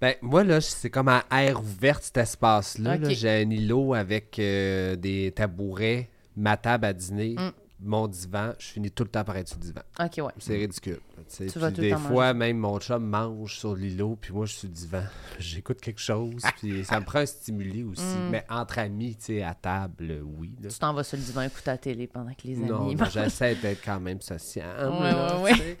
[0.00, 2.98] Ben, moi, là, c'est comme à air ouverte, cet espace-là.
[2.98, 3.08] là.
[3.08, 7.52] J'ai un îlot avec euh, des tabourets, ma table à dîner, Mm.
[7.80, 8.52] mon divan.
[8.58, 9.82] Je finis tout le temps par être sur le divan.
[10.00, 10.32] Ok, ouais.
[10.38, 11.00] C'est ridicule.
[11.36, 12.38] tu vas tout le des temps fois, manger.
[12.38, 15.02] même mon chum mange sur l'îlot, puis moi, je suis sur le divan.
[15.38, 18.02] J'écoute quelque chose, puis ça me prend un stimuli aussi.
[18.02, 18.28] Mm.
[18.30, 20.54] Mais entre amis, tu sais, à table, oui.
[20.62, 20.68] là.
[20.70, 23.54] Tu t'en vas sur le divan écouter la télé pendant que les amis Non, j'essaie
[23.56, 24.88] d'être quand même social.
[24.90, 25.78] Ouais, là, ouais, tu sais.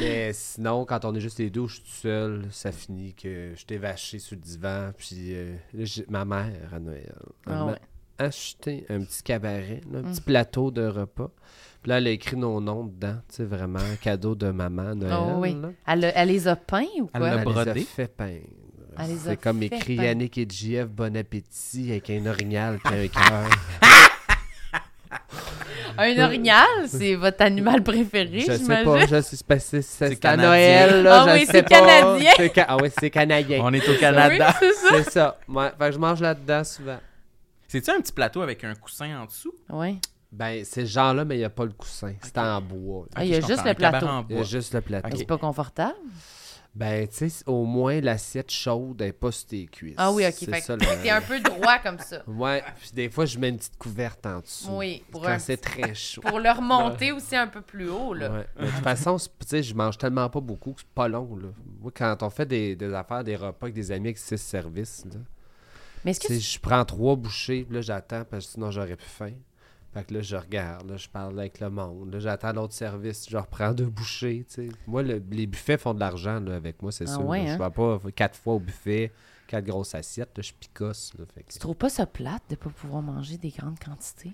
[0.00, 3.52] Mais sinon, quand on est juste les deux, je suis tout seul, ça finit que
[3.56, 4.92] je t'ai vaché sur le divan.
[4.96, 7.12] Puis euh, là, ma mère, à Noël,
[7.46, 7.78] Ah m'a ouais.
[8.22, 10.12] Acheté un petit cabaret, là, un Mm.
[10.12, 11.30] petit plateau de repas.
[11.82, 13.16] Puis là, elle a écrit nos noms dedans.
[13.28, 15.12] Tu sais, vraiment, un cadeau de maman Noël.
[15.14, 15.56] Oh oui.
[15.86, 17.30] Elle, elle les a peints ou Elle quoi?
[17.34, 18.38] l'a Elle les a fait peindre.
[18.98, 20.08] Elle les a C'est comme écrit peindre.
[20.08, 23.48] Yannick et JF, bon appétit, avec un orignal et un cœur.
[25.98, 28.84] Un orignal, c'est votre animal préféré, Je sais j'imagine?
[28.84, 30.46] pas, je sais pas, c'est, à canadien.
[30.48, 31.68] Noël, là, Ah je oui, sais c'est pas.
[31.68, 32.30] canadien.
[32.54, 33.58] Ca- Ah oui, c'est canadien.
[33.62, 34.54] On est au Oui, Canada.
[34.58, 35.10] c'est ça.
[35.10, 35.38] Ça.
[35.48, 36.98] Ouais, fait que je mange là-dedans souvent.
[37.72, 39.54] C'est-tu un petit plateau avec un coussin en dessous?
[39.70, 39.98] Oui.
[40.30, 42.14] Ben, c'est ce genre-là, mais il n'y a pas le coussin.
[42.22, 43.06] C'est en bois.
[43.14, 44.06] Ah, il y a juste le plateau.
[44.06, 45.08] en Il y a juste le plateau.
[45.08, 45.14] Ok.
[45.18, 45.94] C'est pas confortable?
[46.74, 49.94] Ben, tu sais, au moins l'assiette chaude n'est pas sur tes cuisses.
[49.98, 50.32] Ah oui, ok.
[50.38, 52.22] C'est Fait ça, que le- t'es un peu droit comme ça.
[52.26, 54.68] Ouais, puis des fois, je mets une petite couverte en dessous.
[54.70, 56.22] Oui, pour, Quand un c'est petit- très chaud.
[56.22, 58.30] pour le remonter aussi un peu plus haut, là.
[58.32, 58.46] Ouais.
[58.58, 61.36] Mais de toute façon, tu sais, je mange tellement pas beaucoup que c'est pas long.
[61.36, 61.48] Là.
[61.80, 65.04] Moi, quand on fait des, des affaires, des repas avec des amis avec six services,
[65.04, 65.20] là,
[66.04, 68.70] Mais est-ce que tu sais, je prends trois bouchées, puis là, j'attends, parce que sinon,
[68.70, 69.32] j'aurais plus faim.
[69.94, 72.12] Fait que là, je regarde, là, je parle avec le monde.
[72.14, 74.68] Là, j'attends l'autre service, je reprends deux bouchées, tu sais.
[74.86, 77.26] Moi, le- les buffets font de l'argent, là, avec moi, c'est Ah sûr.
[77.26, 77.50] ouais, là.
[77.52, 77.56] hein?
[77.58, 79.12] Je vais pas quatre fois au buffet,
[79.46, 81.12] quatre grosses assiettes, là, je picosse.
[81.18, 84.32] Là, fait que- tu trouves pas ça plate de pas pouvoir manger des grandes quantités?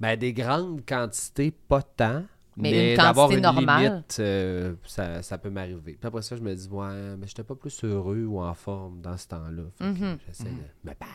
[0.00, 2.24] Ben, des grandes quantités, pas tant.
[2.56, 3.84] Mais Mais, une quantité une normale.
[3.90, 5.96] limite, euh, ça, ça peut m'arriver.
[6.00, 9.00] Puis après ça, je me dis, ouais, mais j'étais pas plus heureux ou en forme
[9.00, 9.62] dans ce temps-là.
[9.80, 10.18] Mhm.
[10.26, 11.10] j'essaie de me parle.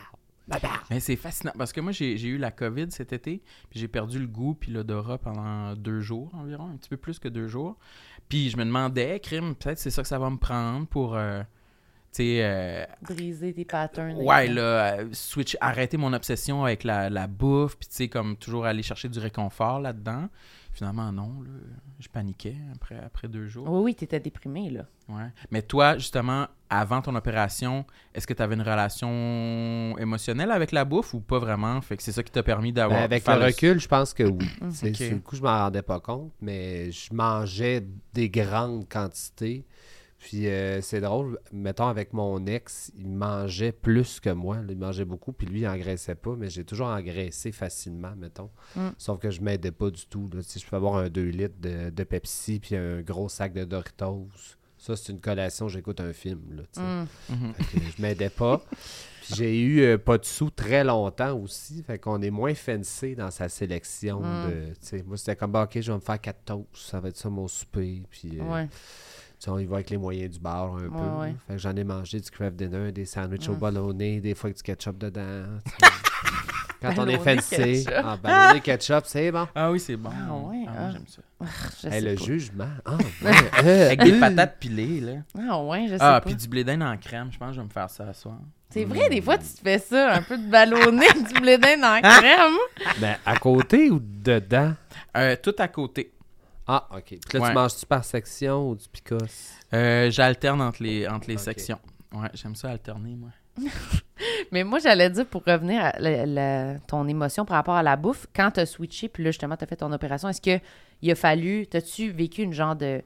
[0.90, 3.86] Mais c'est fascinant parce que moi, j'ai j'ai eu la COVID cet été, puis j'ai
[3.86, 7.46] perdu le goût puis l'odorat pendant deux jours environ, un petit peu plus que deux
[7.46, 7.76] jours.
[8.28, 11.40] Puis je me demandais, crime, peut-être c'est ça que ça va me prendre pour, euh,
[12.12, 14.16] tu sais, euh, Briser tes patterns.
[14.16, 18.36] ouais, là, euh, switch, arrêter mon obsession avec la, la bouffe, puis tu sais, comme
[18.36, 20.28] toujours aller chercher du réconfort là-dedans.
[20.80, 21.50] Finalement, non, là,
[21.98, 23.68] je paniquais après, après deux jours.
[23.70, 24.86] Oui, oui, t'étais déprimé, là.
[25.10, 25.26] Ouais.
[25.50, 30.86] Mais toi, justement, avant ton opération, est-ce que tu avais une relation émotionnelle avec la
[30.86, 31.78] bouffe ou pas vraiment?
[31.82, 33.02] Fait que c'est ça qui t'a permis Ben, d'avoir.
[33.02, 34.48] avec faire le recul, je pense que oui.
[34.70, 34.96] C'est- Ok.
[34.96, 39.66] Sur le coup, je m'en rendais pas compte, mais je mangeais des grandes quantités.
[40.20, 44.56] Puis euh, c'est drôle, mettons avec mon ex, il mangeait plus que moi.
[44.56, 48.50] là, il mangeait beaucoup, puis lui, il engraissait pas, mais j'ai toujours engraissé facilement, mettons.
[48.76, 48.88] Mm.
[48.98, 50.28] Sauf que je m'aidais pas du tout.
[50.34, 50.42] là.
[50.42, 53.64] Sais, je peux avoir un 2 litres de, de Pepsi, puis un gros sac de
[53.64, 54.28] Doritos.
[54.76, 56.40] Ça, c'est une collation, j'écoute un film.
[56.76, 56.82] Là.
[56.82, 57.06] Mm.
[57.34, 57.54] Mhm.
[57.54, 58.62] Fait que je m'aidais pas.
[59.22, 61.82] Puis j'ai eu euh, pas de sous très longtemps aussi.
[61.82, 64.20] Fait qu'on est moins fancy dans sa sélection.
[64.20, 64.50] Mm.
[64.50, 66.66] de tu sais, moi, c'était comme, bah, OK, je vais me faire quatre toasts.
[66.74, 68.02] Ça va être ça mon souper.
[68.10, 68.68] Puis euh, Ouais.
[69.48, 71.20] On y va avec les moyens du bar un peu.
[71.22, 71.34] ouais.
[71.46, 73.58] Fait que j'en ai mangé du craft dinner, des sandwichs au Mm.
[73.58, 75.44] ballonné, des fois avec du ketchup dedans.
[76.82, 77.92] Quand on est fancy, ketchup.
[78.04, 79.46] ah, ballonné ketchup, c'est bon.
[79.54, 80.08] Ah oui, c'est bon.
[80.10, 80.90] Ah ouais, moi, ah.
[80.92, 81.22] j'aime ça.
[81.82, 82.24] Je Hey, sais le pas.
[82.24, 82.68] jugement.
[82.86, 83.32] Ah, ouais,
[83.64, 85.12] euh, Avec des patates pilées, là.
[85.50, 86.22] Ah ouais, je sais Ah, pas.
[86.22, 87.28] puis du blé d'Inde en crème.
[87.32, 88.38] Je pense que je vais me faire ça ce soir.
[88.70, 91.84] C'est vrai, des fois, tu te fais ça, un peu de ballonné, du blé d'Inde
[91.84, 92.54] en crème.
[92.98, 94.72] Ben, à côté ou dedans?
[95.18, 96.12] Euh, tout à côté.
[96.72, 97.02] Ah, OK.
[97.04, 97.48] Puis là, Ouais.
[97.48, 99.18] tu manges-tu par section ou du picos?
[99.74, 101.78] Euh, J'alterne entre les, entre les sections.
[102.14, 103.30] Ouais, j'aime ça alterner, moi.
[104.52, 107.96] Mais moi, j'allais dire, pour revenir à la- la- ton émotion par rapport à la
[107.96, 110.62] bouffe, quand t'as switché, puis là, justement, t'as fait ton opération, est-ce que
[111.02, 113.02] il a fallu, t'as-tu vécu une genre de,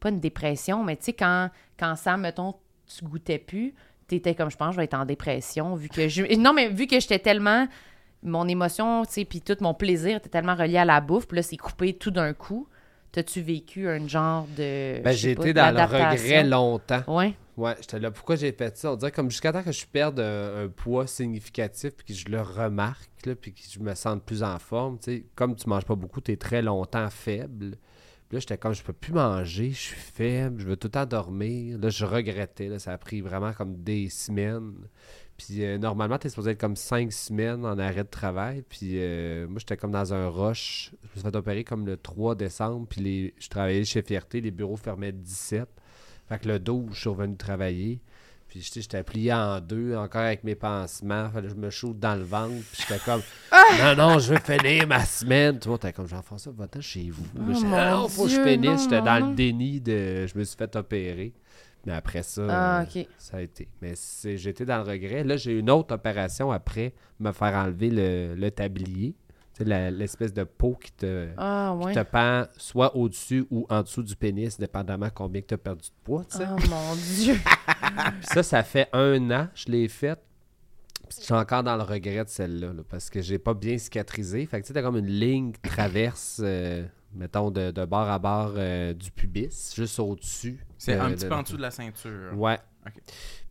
[0.00, 2.54] pas une dépression, mais tu sais, quand, quand ça, mettons,
[2.86, 3.74] tu goûtais plus,
[4.06, 6.36] t'étais comme, je pense, je vais être en dépression, vu que je...
[6.36, 7.66] Non, mais vu que j'étais tellement...
[8.24, 11.36] Mon émotion, tu sais, puis tout mon plaisir était tellement relié à la bouffe, puis
[11.36, 12.66] là, c'est coupé tout d'un coup.
[13.10, 15.00] T'as-tu vécu un genre de...
[15.02, 17.02] Ben, j'ai été dans le regret longtemps.
[17.06, 17.34] Ouais.
[17.56, 18.10] Ouais, j'étais là.
[18.10, 18.92] Pourquoi j'ai fait ça?
[18.92, 22.28] On dirait comme jusqu'à temps que je perde un, un poids significatif puis que je
[22.28, 24.98] le remarque, là, puis que je me sente plus en forme.
[25.34, 27.76] Comme tu manges pas beaucoup, tu es très longtemps faible.
[28.28, 30.92] Puis là, j'étais comme, je peux plus manger, je suis faible, je veux tout le
[30.92, 31.78] temps dormir.
[31.78, 32.68] Là, je regrettais.
[32.68, 34.74] Là, ça a pris vraiment comme des semaines.
[35.38, 38.64] Puis euh, normalement, tu es supposé être comme cinq semaines en arrêt de travail.
[38.68, 40.90] Puis euh, moi, j'étais comme dans un rush.
[41.02, 42.86] Je me suis fait opérer comme le 3 décembre.
[42.90, 43.34] Puis les...
[43.38, 45.68] je travaillais chez Fierté, les bureaux fermaient le 17.
[46.28, 48.00] Fait que le 12, je suis revenu travailler.
[48.48, 51.30] Puis tu j'étais plié en deux, encore avec mes pansements.
[51.30, 52.64] Fallait que je me shoote dans le ventre.
[52.72, 53.22] Puis j'étais comme,
[53.78, 55.60] non, non, je veux finir ma semaine.
[55.62, 57.24] Le monde était comme, Jean-François, va-t'en chez vous.
[57.36, 58.84] Oh, non, faut que je finisse.
[58.84, 61.32] J'étais dans le déni de, je me suis fait opérer.
[61.86, 63.68] Mais après ça, Ah, euh, ça a été.
[63.80, 63.94] Mais
[64.36, 65.24] j'étais dans le regret.
[65.24, 69.14] Là, j'ai eu une autre opération après me faire enlever le, le tablier.
[69.60, 74.14] L'espèce de peau qui te, Ah, qui te pend soit au-dessus ou en dessous du
[74.14, 76.24] pénis, dépendamment combien tu as perdu de poids.
[76.38, 77.36] Oh mon Dieu.
[78.22, 80.20] Ça, ça fait un an, je l'ai faite.
[81.10, 84.46] Je suis encore dans le regret de celle-là, là, parce que j'ai pas bien cicatrisé.
[84.46, 88.08] Fait que tu sais, t'as comme une ligne qui traverse, euh, mettons, de, de bord
[88.08, 90.64] à bord euh, du pubis, juste au-dessus.
[90.76, 92.32] C'est Euh, un petit de- peu en dessous de la ceinture.
[92.36, 92.58] Ouais.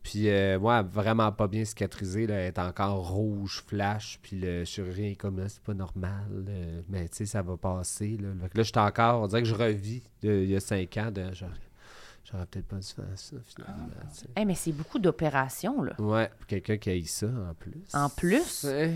[0.02, 4.64] Puis euh, moi, vraiment pas bien cicatrisé, là, elle est encore rouge, flash, puis le
[4.64, 8.16] chirurgien est comme là, c'est pas normal, euh, mais tu sais, ça va passer.
[8.20, 11.10] Là, là j'étais encore, on dirait que je revis de- il y a cinq ans,
[11.12, 11.50] de genre,
[12.24, 13.88] j'aurais peut-être pas dû faire ça finalement.
[14.10, 14.26] sais.
[14.36, 15.92] Eh, mais c'est beaucoup d'opérations, là.
[16.00, 17.82] Ouais, pour quelqu'un qui a eu ça en plus.
[17.94, 18.64] En plus?
[18.64, 18.94] Ouais.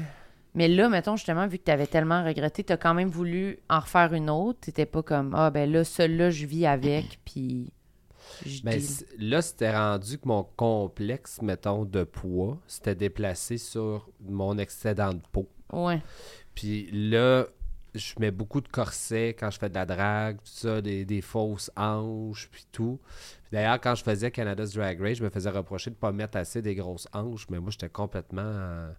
[0.55, 3.59] Mais là, mettons, justement, vu que tu avais tellement regretté, tu as quand même voulu
[3.71, 4.61] en refaire une autre.
[4.61, 7.73] T'étais pas comme, ah, ben là, celle-là, je vis avec, puis
[8.45, 8.81] je Ben,
[9.19, 15.23] là, c'était rendu que mon complexe, mettons, de poids, s'était déplacé sur mon excédent de
[15.33, 15.49] peau.
[15.73, 16.03] Ouais.
[16.55, 17.47] Puis là,
[17.95, 21.21] je mets beaucoup de corsets quand je fais de la drague, tout ça, des, des
[21.23, 23.01] fausses hanches, puis tout.
[23.45, 26.13] Puis D'ailleurs, quand je faisais Canada's Drag Race, je me faisais reprocher de ne pas
[26.13, 28.43] mettre assez des grosses hanches, mais moi, j'étais complètement.
[28.45, 28.93] euh,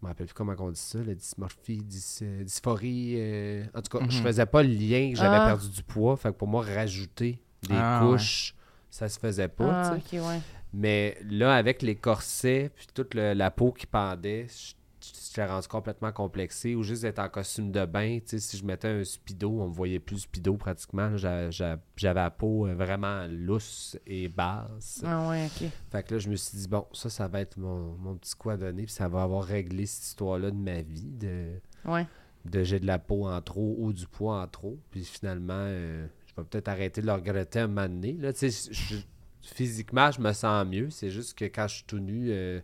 [0.00, 3.14] je me rappelle plus comment on dit ça, la dysmorphie, dys- dysphorie.
[3.18, 4.24] euh, en tout cas, je Mhm.
[4.24, 5.46] faisais pas le lien que j'avais Ah.
[5.46, 6.16] perdu du poids.
[6.16, 8.12] Fait que pour moi, rajouter des Ah, ouais.
[8.16, 8.54] couches,
[8.90, 9.90] ça se faisait pas.
[9.90, 10.40] Ah, ouais.
[10.72, 15.68] Mais là, avec les corsets, puis toute le- la peau qui pendait, je- j'étais rendu
[15.68, 16.74] complètement complexé.
[16.74, 19.68] Ou juste d'être en costume de bain, tu sais, si je mettais un speedo, on
[19.68, 21.16] me voyait plus speedo pratiquement.
[21.16, 25.02] J'avais la peau euh, vraiment lousse et basse.
[25.04, 25.68] Ah, ouais, ok.
[25.90, 28.34] Fait que là, je me suis dit, bon, ça, ça va être mon, mon petit
[28.34, 32.06] coup à donner, puis ça va avoir réglé cette histoire-là de ma vie, de, Ouais.
[32.44, 34.78] de j'ai de la peau en trop ou du poids en trop.
[34.90, 38.12] Puis finalement, euh, je vais peut-être arrêter de le regretter un moment donné.
[38.14, 38.96] Là, je-
[39.42, 40.90] physiquement, je me sens mieux.
[40.90, 42.60] C'est juste que quand je suis tout nu, euh,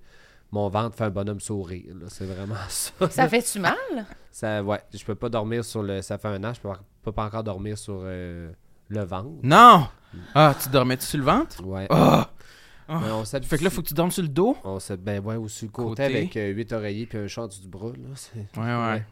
[0.55, 1.95] mon ventre fait un bonhomme sourire.
[2.01, 2.07] là.
[2.09, 3.11] C'est vraiment ça.
[3.11, 3.75] Ça fait-tu mal?
[4.31, 6.01] Ça, ouais, je peux pas dormir sur le.
[6.01, 6.69] Ça fait un an, je peux,
[7.03, 8.51] peux pas encore dormir sur euh,
[8.89, 9.31] le ventre.
[9.43, 9.89] Non!
[10.35, 11.65] Ah, tu dormais-tu sur le ventre?
[11.65, 11.87] Ouais.
[11.91, 12.31] Ah!
[12.89, 13.49] Mais on s'habitue.
[13.51, 14.57] Fait que là, faut que tu dormes sur le dos?
[14.63, 16.17] On s'est ben ouais, ou sur le côté, Côté.
[16.19, 17.89] avec euh, huit oreillers puis un chat du bras.
[17.89, 19.05] Là, c'est- Ouais, ouais.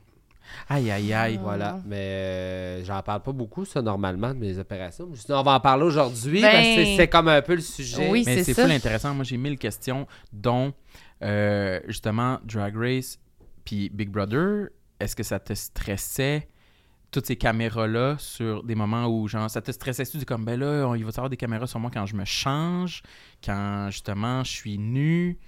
[0.68, 1.40] Aïe, aïe, aïe.
[1.42, 5.08] Voilà, mais euh, j'en parle pas beaucoup, ça, normalement, de mes opérations.
[5.14, 8.10] Je dit, on va en parler aujourd'hui, Ben- c'est- comme un peu le sujet.
[8.10, 9.14] Oui, Mais c'est full intéressant.
[9.14, 10.74] Moi, j'ai mille questions, dont
[11.22, 13.18] euh, justement Drag Race
[13.64, 14.68] puis Big Brother.
[15.00, 16.48] Est-ce que ça te stressait
[17.10, 20.58] toutes ces caméras-là sur des moments où, genre, ça te stressait tu dis comme, ben
[20.58, 23.02] là, on- il va y avoir des caméras sur moi quand je me change,
[23.44, 25.38] quand justement je suis nu,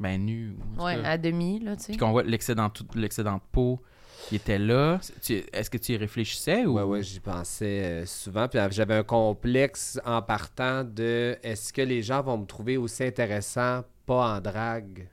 [0.00, 1.10] ben nu, Ouais, cas.
[1.10, 1.92] à demi, là, tu sais.
[1.92, 3.80] puis qu'on voit l'excédent tout- l'excédent de peau
[4.28, 4.98] qui était là.
[5.22, 6.74] Tu- Est-ce que tu y réfléchissais ou?
[6.74, 8.48] Ouais, ouais, j'y pensais euh, souvent.
[8.48, 12.76] Puis euh, j'avais un complexe en partant de est-ce que les gens vont me trouver
[12.76, 15.08] aussi intéressant, pas en drague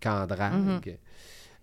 [0.00, 0.54] qu'en drague.
[0.86, 0.96] Mhm.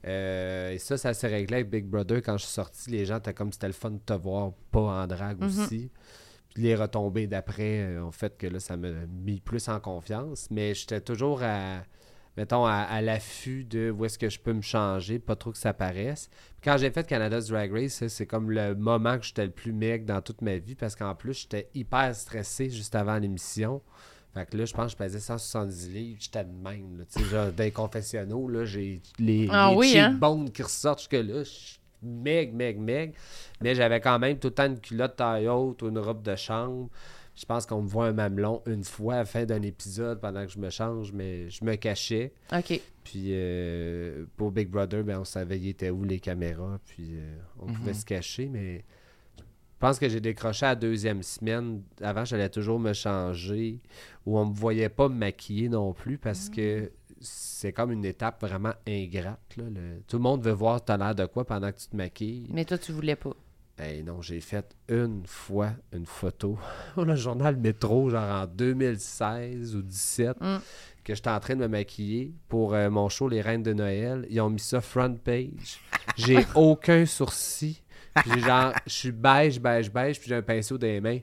[0.05, 2.89] Euh, et ça, ça s'est réglé avec Big Brother quand je suis sorti.
[2.91, 5.47] Les gens étaient comme c'était le fun de te voir pas en drague Mhm.
[5.47, 5.91] aussi.
[6.53, 10.47] Puis les retombées d'après euh, ont fait que là, ça m'a mis plus en confiance.
[10.51, 11.83] Mais j'étais toujours à,
[12.35, 15.57] mettons, à, à l'affût de où est-ce que je peux me changer, pas trop que
[15.57, 16.27] ça paraisse.
[16.59, 19.71] Puis quand j'ai fait Canada's Drag Race, c'est comme le moment que j'étais le plus
[19.71, 23.81] maigre dans toute ma vie parce qu'en plus, j'étais hyper stressé juste avant l'émission.
[24.33, 26.97] Fait que là, je pense que je pesais 170 livres, j'étais de même.
[26.97, 30.19] Là, Tu sais, genre, dans les confessionnaux, là, j'ai les, Ah les oui, hein?
[30.53, 31.43] qui ressortent jusque là.
[31.43, 33.13] Je suis maigre, maigre, maigre.
[33.61, 36.35] Mais j'avais quand même tout le temps une culotte taille haute ou une robe de
[36.35, 36.89] chambre.
[37.35, 40.45] Je pense qu'on me voit un mamelon une fois à la fin d'un épisode pendant
[40.45, 42.31] que je me change, mais je me cachais.
[42.51, 42.79] OK.
[43.03, 47.37] Puis euh, pour Big Brother, ben, on savait il était où les caméras, puis euh,
[47.59, 47.73] on Mhm.
[47.73, 48.83] pouvait se cacher, mais
[49.87, 51.81] pense que j'ai décroché à la deuxième semaine.
[52.01, 53.79] Avant, j'allais toujours me changer,
[54.25, 58.41] où on me voyait pas me maquiller non plus, parce que c'est comme une étape
[58.41, 59.39] vraiment ingrate.
[59.57, 59.63] là.
[59.73, 62.47] Le- Tout le monde veut voir t'as l'air de quoi pendant que tu te maquilles?
[62.51, 63.31] Mais toi, tu voulais pas.
[63.77, 66.57] Ben non, j'ai fait une fois une photo
[66.93, 70.57] pour le journal Métro, genre en 2016 ou 2017, Mm.
[71.03, 74.25] que j'étais en train de me maquiller pour euh, mon show Les Reines de Noël.
[74.29, 75.79] Ils ont mis ça front page.
[76.17, 77.75] J'ai aucun sourcil.
[78.15, 81.19] Puis j'ai genre, je suis beige, beige, beige, puis j'ai un pinceau dans les mains.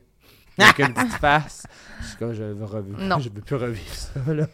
[0.58, 1.66] Avec une petite face.
[2.00, 3.00] Je suis comme, je veux revivre.
[3.00, 3.18] Non.
[3.20, 4.46] Je veux plus revivre ça, là.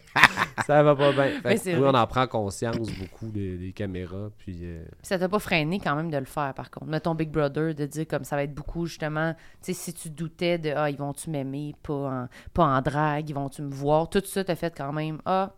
[0.65, 1.41] ça va pas bien.
[1.41, 1.89] Fait que oui, vrai.
[1.89, 4.29] on en prend conscience beaucoup des, caméras.
[4.37, 6.87] Puis euh, Puis ça t'a pas freiné quand même de le faire, par contre.
[6.87, 10.09] Mettons Big Brother, de dire comme ça va être beaucoup, justement, tu sais, si tu
[10.09, 14.09] doutais de, ah, ils vont-tu m'aimer, pas en, pas en drague, ils vont-tu me voir,
[14.09, 15.53] tout ça t'a fait quand même, ah,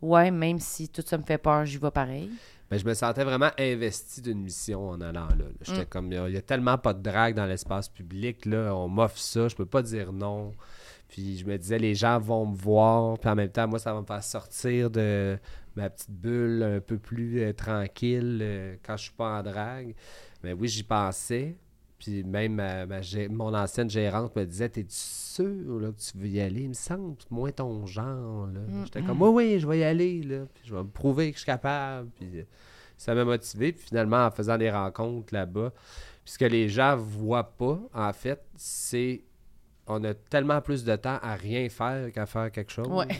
[0.00, 2.30] ouais, même si tout ça me fait peur, j'y vais pareil.
[2.70, 5.36] Ben, je me sentais vraiment investi d'une mission en allant là.
[5.36, 5.44] là.
[5.60, 5.86] J'étais Mm.
[5.86, 9.48] comme, il y, a tellement pas de drague dans l'espace public, là, on m'offre ça,
[9.48, 10.52] je peux pas dire non.
[11.08, 13.92] Puis je me disais, les gens vont me voir, puis en même temps, moi, ça
[13.92, 15.38] va me faire sortir de
[15.76, 19.94] ma petite bulle un peu plus euh, tranquille euh, quand je suis pas en drague.
[20.42, 21.56] Mais oui, j'y pensais.
[22.04, 26.28] Puis même ma- ma mon ancienne gérante me disait, t'es-tu sûr là, que tu veux
[26.28, 26.64] y aller?
[26.64, 28.46] Il me semble, moins ton genre.
[28.46, 28.60] là.
[28.60, 28.84] Mm.
[28.84, 30.22] J'étais comme, oui, oui, je vais y aller.
[30.22, 30.44] Là.
[30.52, 32.10] Puis je vais me prouver que je suis capable.
[32.10, 32.44] Puis euh,
[32.98, 33.72] ça m'a motivé.
[33.72, 35.72] Puis finalement, en faisant des rencontres là-bas,
[36.24, 39.24] puis ce que les gens voient pas, en fait, c'est
[39.86, 42.88] on a tellement plus de temps à rien faire qu'à faire quelque chose.
[42.88, 43.08] Ouais.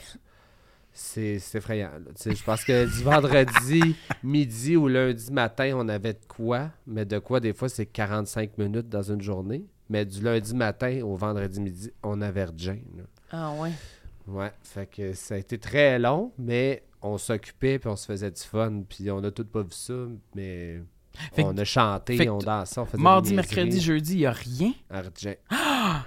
[0.97, 1.91] C'est effrayant.
[2.25, 7.19] Je pense que du vendredi midi ou lundi matin, on avait de quoi, mais de
[7.19, 9.67] quoi, des fois, c'est 45 minutes dans une journée.
[9.91, 12.79] Mais du lundi matin au vendredi midi, on avait rien.
[13.31, 13.73] Ah, ouais.
[14.27, 18.31] Ouais, fait que ça a été très long, mais on s'occupait puis on se faisait
[18.31, 19.93] du fun, puis on a tout pas vu ça,
[20.35, 20.81] mais
[21.35, 24.33] Fait que- on a chanté, on dansait, on faisait Mardi, mercredi, jeudi, il n'y a
[24.33, 24.73] rien?
[24.89, 25.35] Argent.
[25.51, 26.05] Crime,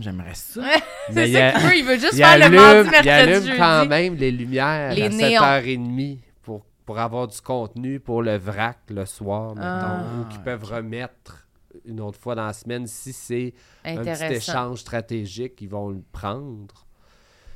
[0.00, 0.60] J'aimerais ça.
[0.62, 0.78] Mais
[1.12, 3.42] C'est il ça qu'il veut, il veut juste Il faire le mardi, il mercredi, allume
[3.44, 3.58] jeudi.
[3.58, 5.42] quand même les lumières Les à néons.
[5.42, 10.38] 7h30 pour pour avoir du contenu pour le vrac le soir, mettons, Ah, ou qui
[10.38, 11.46] peuvent remettre
[11.84, 12.86] une autre fois dans la semaine.
[12.86, 13.54] Si c'est
[13.84, 16.86] un petit échange stratégique, ils vont le prendre.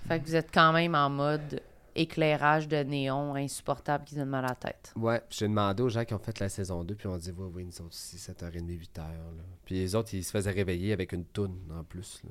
[0.09, 1.61] Fait que vous êtes quand même en mode
[1.95, 4.93] éclairage de néon insupportable qui donne mal à la tête.
[4.97, 7.30] Ouais, puis j'ai demandé aux gens qui ont fait la saison 2, puis on dit,
[7.30, 8.99] ouais, oui, nous autres aussi, 7h30, 8h.
[8.99, 9.43] Là.
[9.64, 12.20] Puis les autres, ils se faisaient réveiller avec une toune en plus.
[12.24, 12.30] Là.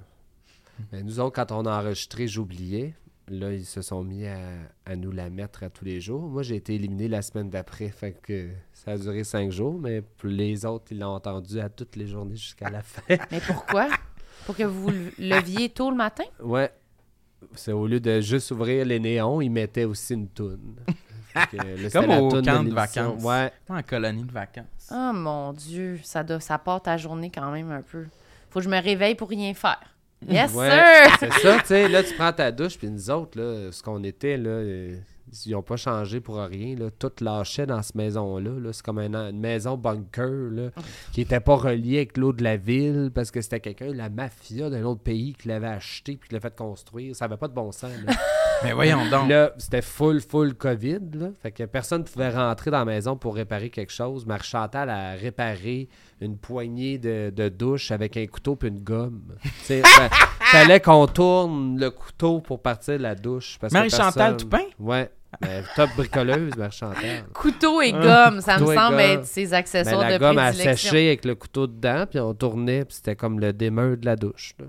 [0.91, 2.93] Mais nous autres, quand on a enregistré, j'oubliais.
[3.27, 4.39] Là, ils se sont mis à,
[4.85, 6.21] à nous la mettre à tous les jours.
[6.27, 10.03] Moi, j'ai été éliminé la semaine d'après, fait que ça a duré cinq jours, mais
[10.23, 13.01] les autres, ils l'ont entendu à toutes les journées jusqu'à la fin.
[13.31, 13.87] Mais pourquoi?
[14.45, 16.23] Pour que vous le- leviez tôt le matin?
[16.41, 16.71] ouais.
[17.55, 20.75] C'est au lieu de juste ouvrir les néons, ils mettaient aussi une toune.
[21.93, 23.23] Comme au de camp de vacances.
[23.23, 23.51] Ouais.
[23.69, 24.89] En colonie de vacances.
[24.91, 28.05] Oh mon Dieu, ça, doit, ça part ta journée quand même un peu.
[28.49, 29.79] Faut que je me réveille pour rien faire.
[30.27, 31.17] Yes, Ouais, sir!
[31.19, 31.87] C'est ça, tu sais.
[31.87, 34.97] Là, tu prends ta douche, puis nous autres, là, ce qu'on était, là, euh,
[35.45, 36.75] ils n'ont pas changé pour rien.
[36.77, 36.89] Là.
[36.97, 38.51] Tout lâchait dans cette maison-là.
[38.59, 38.73] Là.
[38.73, 40.69] C'est comme un- une maison bunker là,
[41.13, 44.69] qui n'était pas reliée avec l'eau de la ville parce que c'était quelqu'un, la mafia
[44.69, 47.15] d'un autre pays, qui l'avait acheté puis qui l'a fait construire.
[47.15, 47.91] Ça n'avait pas de bon sens.
[48.05, 48.13] Là.
[48.63, 49.27] Mais voyons donc.
[49.29, 50.99] Là, c'était full, full COVID.
[51.13, 51.29] Là.
[51.41, 54.25] Fait que personne ne pouvait rentrer dans la maison pour réparer quelque chose.
[54.25, 59.23] Marie Chantal a réparé une poignée de, de douche avec un couteau puis une gomme.
[59.43, 63.57] Fa- fallait qu'on tourne le couteau pour partir de la douche.
[63.71, 64.63] Marie-Chantal personne- Toupin?
[64.79, 65.09] Ouais.
[65.39, 67.23] Ben, top bricoleuse, Marie-Chantal.
[67.33, 68.99] Couteau et gomme, ça me Couteau semble gomme.
[68.99, 70.89] être ses Ben, accessoires la de gomme a prédilection.
[70.89, 74.15] séché avec le couteau dedans, puis on tournait, puis c'était comme le démeur de la
[74.17, 74.53] douche.
[74.59, 74.65] Là.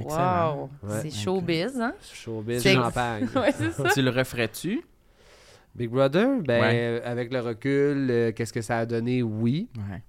[0.00, 0.54] Excellent.
[0.56, 1.00] Wow, Ouais.
[1.02, 1.94] c'est showbiz, hein?
[2.12, 3.28] Showbiz champagne.
[3.36, 3.90] ouais, ça.
[3.92, 4.82] Tu le referais-tu?
[5.74, 7.02] Big Brother, ben, Ouais.
[7.04, 9.22] avec le recul, euh, qu'est-ce que ça a donné?
[9.22, 9.68] Oui.
[9.76, 10.02] Ouais.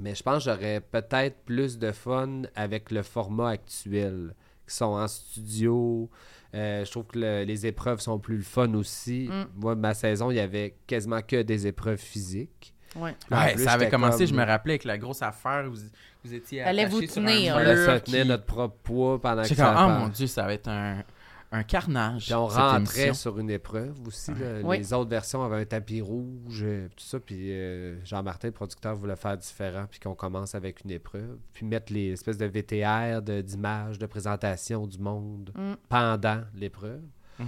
[0.00, 4.32] Mais je pense que j'aurais peut-être plus de fun avec le format actuel,
[4.66, 6.08] qui sont en studio.
[6.54, 9.28] Euh, je trouve que le- les épreuves sont plus le fun aussi.
[9.30, 9.46] Mm.
[9.60, 12.74] Moi, ma saison, il y avait quasiment que des épreuves physiques.
[12.96, 13.14] Ouais.
[13.30, 15.72] En Ouais, plus, ça avait commencé, comme- je me rappelais, avec la grosse affaire où
[15.74, 15.80] vous,
[16.24, 17.70] vous étiez Fallait attachés vous sur tenir, un là.
[17.72, 20.44] On se tenait qui- notre propre poids pendant que ça comme, oh mon Dieu, ça
[20.46, 21.02] va être un,
[21.50, 22.26] un carnage.
[22.26, 23.14] Puis on rentrait émission.
[23.14, 24.32] sur une épreuve aussi.
[24.34, 24.60] là.
[24.62, 24.78] Oui.
[24.78, 27.18] Les autres versions avaient un tapis rouge, euh, tout ça.
[27.20, 31.38] Puis euh, Jean-Martin, le producteur, voulait faire différent, puis qu'on commence avec une épreuve.
[31.54, 35.74] Puis mettre les espèces de VTR, de- d'images, de, présentation du monde Mm.
[35.88, 37.00] pendant l'épreuve.
[37.38, 37.46] Mhm.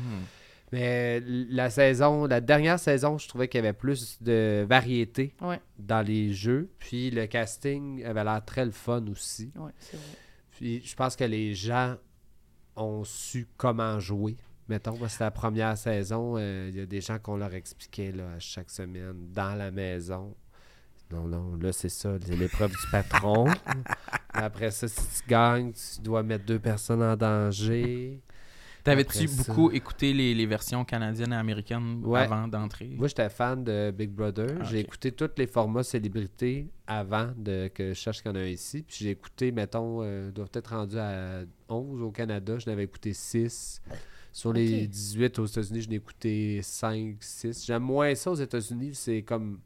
[0.73, 5.61] Mais la saison, la dernière saison, je trouvais qu'il y avait plus de variété Ouais.
[5.81, 6.71] dans les jeux.
[6.79, 9.51] Puis le casting avait l'air très le fun aussi.
[9.81, 10.07] C'est vrai.
[10.53, 11.97] Puis je pense que les gens
[12.81, 14.37] ont su comment jouer.
[14.68, 16.35] Mettons, c'était la première saison.
[16.37, 19.70] euh, Il y a des gens qu'on leur expliquait là, à chaque semaine dans la
[19.70, 20.35] maison.
[21.11, 23.47] Non, non, là, c'est ça, c'est l'épreuve du patron.
[24.33, 28.20] Après ça, si tu gagnes, tu dois mettre deux personnes en danger.
[28.85, 32.20] T'avais-tu ça- beaucoup écouté les, les versions canadiennes et américaines Ouais.
[32.20, 32.89] avant d'entrer?
[32.97, 34.59] Moi, j'étais fan de Big Brother.
[34.61, 38.37] Ah, J'ai écouté tous les formats célébrités avant de que je cherche qu'il y en
[38.37, 38.83] a un ici.
[38.83, 42.59] Puis j'ai écouté, mettons, euh, doivent être rendu à 11 au Canada.
[42.59, 43.81] Je n'avais écouté 6.
[44.33, 44.91] Sur les Ok.
[44.91, 47.66] 18 aux États-Unis, je n'ai écouté 5, 6.
[47.66, 48.93] J'aime moins ça aux États-Unis.
[48.95, 49.59] C'est comme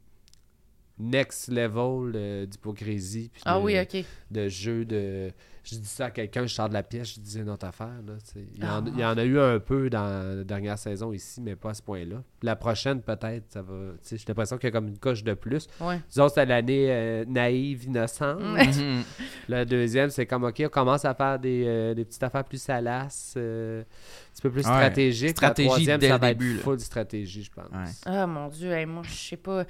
[0.97, 3.29] next level euh, d'hypocrisie.
[3.33, 4.03] puis Ah de- oui, ok.
[4.31, 5.31] de jeu de.
[5.67, 7.87] Je dis ça à quelqu'un, je sors de la pièce, je disais une autre affaire.
[8.05, 8.45] Là, tu sais.
[8.55, 8.89] il, y en, Ah.
[8.93, 11.73] il y en a eu un peu dans la dernière saison ici, mais pas à
[11.73, 12.21] ce point-là.
[12.43, 13.93] La prochaine, peut-être, ça va.
[13.93, 15.67] tu sais, J'ai l'impression qu'il y a comme une coche de plus.
[15.81, 15.99] Ouais.
[16.07, 18.41] Disons, c'était l'année euh, naïve, innocente.
[18.43, 19.03] Mhm.
[19.49, 22.61] La deuxième, c'est comme, OK, on commence à faire des, euh, des petites affaires plus
[22.61, 23.85] salaces, euh, un
[24.33, 24.71] petit peu plus Ouais.
[24.71, 25.29] stratégiques.
[25.31, 26.63] Stratégie la troisième, dès ça le va début, être là.
[26.63, 27.65] full stratégie, je pense.
[27.71, 27.91] Ouais.
[28.05, 29.65] Ah mon Dieu, hey, moi, je sais pas.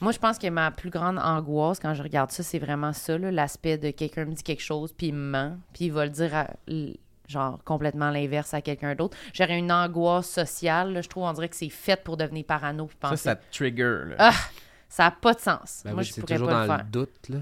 [0.00, 3.18] Moi, je pense que ma plus grande angoisse quand je regarde ça, c'est vraiment ça,
[3.18, 6.10] l'aspect de quelqu'un me dit quelque chose, puis il me ment, puis il va le
[6.10, 6.48] dire à-
[7.28, 9.16] genre complètement l'inverse à quelqu'un d'autre.
[9.34, 12.86] J'aurais une angoisse sociale, là, je trouve, on dirait que c'est fait pour devenir parano
[12.86, 13.22] puis Ça, penser.
[13.22, 14.00] ça te trigger.
[14.08, 14.16] Là.
[14.18, 14.34] Ah,
[14.88, 15.82] ça n'a pas de sens.
[15.84, 16.84] Ben moi, oui, je pourrais toujours pas dans le le faire.
[16.86, 17.28] doute.
[17.28, 17.38] Là.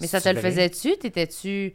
[0.00, 0.96] Mais ça te le faisait-tu?
[0.96, 1.74] T'étais-tu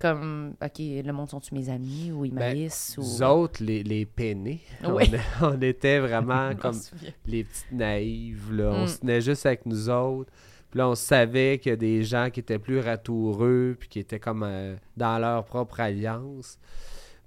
[0.00, 2.56] comme, OK, le monde sont-tu mes amis ou ils Ben,
[2.98, 3.00] ou...
[3.00, 5.10] Nous autres, les, les peinés, Oui.
[5.40, 6.78] on, on était vraiment comme
[7.26, 8.52] les petites naïves.
[8.52, 8.70] Là.
[8.72, 8.88] On Mm.
[8.88, 10.32] se tenait juste avec nous autres.
[10.70, 13.98] Puis là, on savait qu'il y a des gens qui étaient plus ratoureux, puis qui
[13.98, 16.58] étaient comme euh, dans leur propre alliance.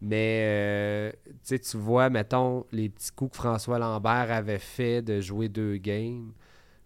[0.01, 5.01] Mais, euh, tu sais, tu vois, mettons, les petits coups que François Lambert avait fait
[5.01, 6.31] de jouer deux games.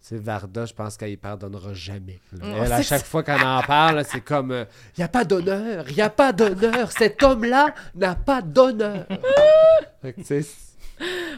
[0.00, 2.20] Tu sais, Varda, je pense qu'elle y pardonnera jamais.
[2.32, 2.46] là.
[2.46, 5.84] Mm, Elle, à chaque fois qu'on en parle, c'est comme il n'y a pas d'honneur,
[5.88, 9.06] il n'y a pas d'honneur, cet homme-là n'a pas d'honneur.
[10.22, 10.42] Sais,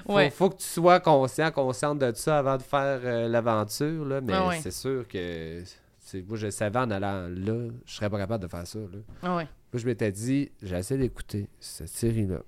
[0.07, 0.31] faut, Ouais.
[0.31, 4.33] faut que tu sois conscient, consciente de ça avant de faire euh, l'aventure, là, mais
[4.35, 4.61] Ah ouais.
[4.63, 5.63] c'est sûr que
[6.27, 8.79] moi je savais en allant là, je serais pas capable de faire ça.
[8.79, 8.99] Là.
[9.23, 9.45] Ah ouais.
[9.73, 12.39] Moi je m'étais dit, j'ai essayé d'écouter cette série-là.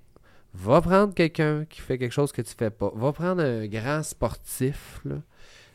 [0.55, 2.91] Va prendre quelqu'un qui fait quelque chose que tu fais pas.
[2.95, 5.15] Va prendre un grand sportif, là.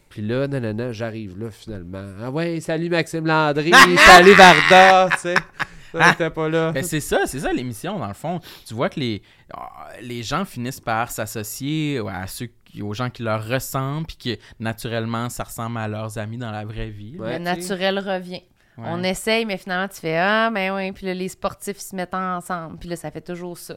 [0.09, 2.05] Puis là, nanana, j'arrive là, finalement.
[2.23, 3.73] Ah ouais, salut Maxime Landry,
[4.07, 5.35] salut Varda, tu sais.
[5.93, 6.73] Ça, T'étais pas là.
[6.73, 8.41] Ben, c'est ça, c'est ça l'émission, dans le fond.
[8.67, 9.23] Tu vois que les,
[9.55, 14.17] ah, les gens finissent par s'associer à ceux qui- aux gens qui leur ressemblent, puis
[14.17, 17.17] que naturellement, ça ressemble à leurs amis dans la vraie vie.
[17.19, 18.43] Ouais, le naturel revient.
[18.77, 18.85] Ouais.
[18.87, 20.93] On essaye, mais finalement, tu fais Ah, ben oui.
[20.93, 22.79] Puis là, les sportifs ils se mettent ensemble.
[22.79, 23.75] Puis là, ça fait toujours ça.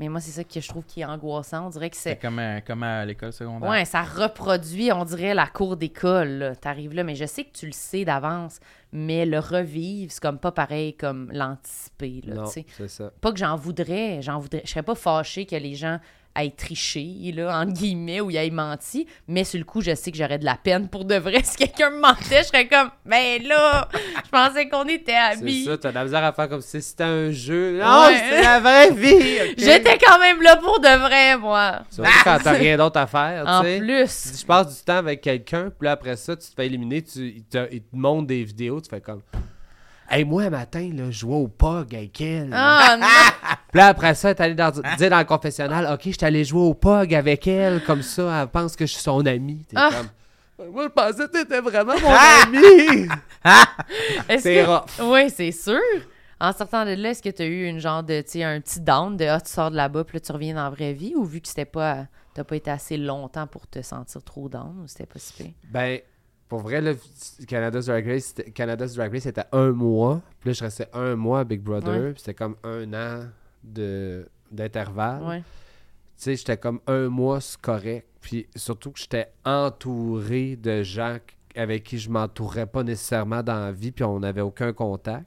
[0.00, 1.66] Mais moi, c'est ça que je trouve qui est angoissant.
[1.66, 2.16] On dirait que C'est c'est.
[2.20, 3.70] comme, euh, comme à l'école secondaire.
[3.70, 6.54] Ouais, ça reproduit, on dirait, la cour d'école.
[6.60, 8.58] T'arrives là, mais je sais que tu le sais d'avance.
[8.92, 12.22] Mais le revivre, c'est comme pas pareil comme l'anticiper.
[12.24, 12.66] là, Non, tu sais.
[12.76, 13.12] c'est ça.
[13.20, 14.62] Pas que j'en voudrais, j'en voudrais.
[14.64, 15.98] Je serais pas fâchée que les gens
[16.36, 20.10] aient triché, là, entre guillemets, ou y aient menti, mais sur le coup, je sais
[20.10, 21.42] que j'aurais de la peine pour de vrai.
[21.44, 23.88] Si quelqu'un me mentait, je serais comme, ben là,
[24.24, 25.64] je pensais qu'on était C'est amis.
[25.64, 27.78] ça, t'as de la misère à faire comme si c'était un jeu.
[27.78, 28.22] Non, Ouais.
[28.30, 29.54] c'est la vraie vie!
[29.58, 31.82] J'étais quand même là pour de vrai, moi.
[31.90, 33.78] Surtout quand t'as rien d'autre à faire, En tu sais.
[33.78, 34.40] plus.
[34.40, 37.20] Je passe du temps avec quelqu'un, puis là, après ça, tu te fais éliminer, tu,
[37.36, 39.22] il, te, il te montre des vidéos, tu fais comme.
[40.10, 42.50] Hey, moi, un matin, là, je jouais au POG avec elle.
[42.52, 43.06] Ah non!
[43.74, 46.44] Puis là, après ça, t'es allé dans, dire dans le confessionnal, OK, je suis allé
[46.44, 49.64] jouer au POG avec elle, comme ça, elle pense que je suis son ami.
[49.68, 49.90] T'es Ah.
[50.56, 50.70] comme.
[50.72, 53.08] Moi, je pensais que t'étais vraiment mon ami!
[54.28, 55.10] Est-ce C'est que- rough.
[55.12, 55.80] Oui, c'est sûr.
[56.40, 58.60] En sortant de là, est-ce que tu as eu une genre de, tu sais, un
[58.60, 60.92] petit down de, ah, tu sors de là-bas, puis là, tu reviens dans la vraie
[60.92, 64.48] vie, ou vu que c'était pas, t'as pas été assez longtemps pour te sentir trop
[64.48, 65.52] down, ou c'était pas si pire?
[65.72, 65.98] Ben,
[66.48, 66.92] pour vrai, là,
[67.48, 70.20] Canada's Drag Race, c'était- Canada's Drag Race, c'était un mois.
[70.40, 71.88] Puis là, je restais un mois à Big Brother.
[72.00, 72.12] Ouais.
[72.12, 73.24] Puis c'était comme un an
[73.64, 75.22] d'intervalle.
[75.22, 75.38] Ouais.
[75.40, 75.44] Tu
[76.16, 78.06] sais, j'étais comme un mois, c'est correct.
[78.20, 81.18] Puis surtout que j'étais entouré de gens
[81.56, 85.26] avec qui je m'entourais pas nécessairement dans la vie, puis on n'avait aucun contact.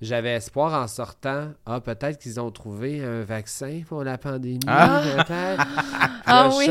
[0.00, 5.02] J'avais espoir en sortant, ah, peut-être qu'ils ont trouvé un vaccin pour la pandémie, Ah.
[5.16, 5.66] peut-être.
[6.26, 6.66] Ah oui.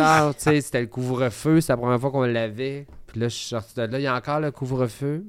[0.62, 2.88] c'était le couvre-feu, c'est la première fois qu'on l'avait.
[3.08, 5.24] Puis là, je suis sorti de là, il y a encore le couvre-feu.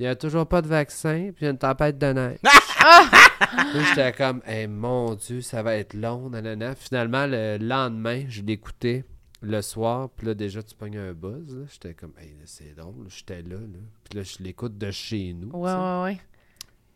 [0.00, 2.38] Il n'y a toujours pas de vaccin, puis il y a une tempête de neige.
[2.42, 6.74] Là, j'étais comme, hey, mon Dieu, ça va être long, nanana.
[6.74, 9.04] Finalement, le lendemain, je l'écoutais
[9.42, 11.66] le soir, puis là, déjà, tu pognes un buzz.
[11.70, 13.78] J'étais comme, hey, là, c'est drôle, j'étais là, là.
[14.04, 15.50] Puis là, je l'écoute de chez nous.
[15.50, 15.82] Ouais, tu sais.
[15.82, 16.20] ouais, ouais.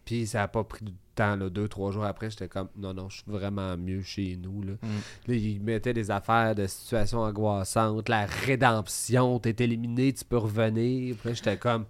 [0.07, 2.94] Puis ça a pas pris du temps, là, deux, trois jours après, j'étais comme, non,
[2.94, 4.72] non, je suis vraiment mieux chez nous, là.
[4.80, 5.28] Mm.
[5.28, 11.16] Là, ils mettaient des affaires de situations angoissantes, la rédemption, t'es éliminé, tu peux revenir.
[11.16, 11.84] Puis là, j'étais comme,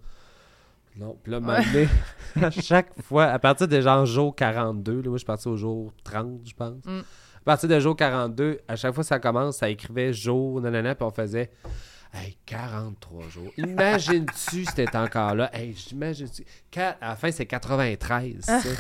[0.97, 1.17] non.
[1.23, 1.89] Puis là, donné,
[2.43, 5.57] à chaque fois, à partir de genre jour 42, là, moi, je suis parti au
[5.57, 6.85] jour 30, je pense.
[6.85, 7.01] Mm.
[7.01, 10.95] À partir de jour 42, à chaque fois que ça commence, ça écrivait jour, nanana,
[10.95, 11.51] puis on faisait...
[12.13, 13.51] Hey, 43 jours.
[13.57, 15.51] Imagine-tu si t'étais encore là?
[15.53, 16.45] Hey, j'imagine-tu?
[16.77, 18.37] À la fin, c'est 93.
[18.37, 18.77] tu sais.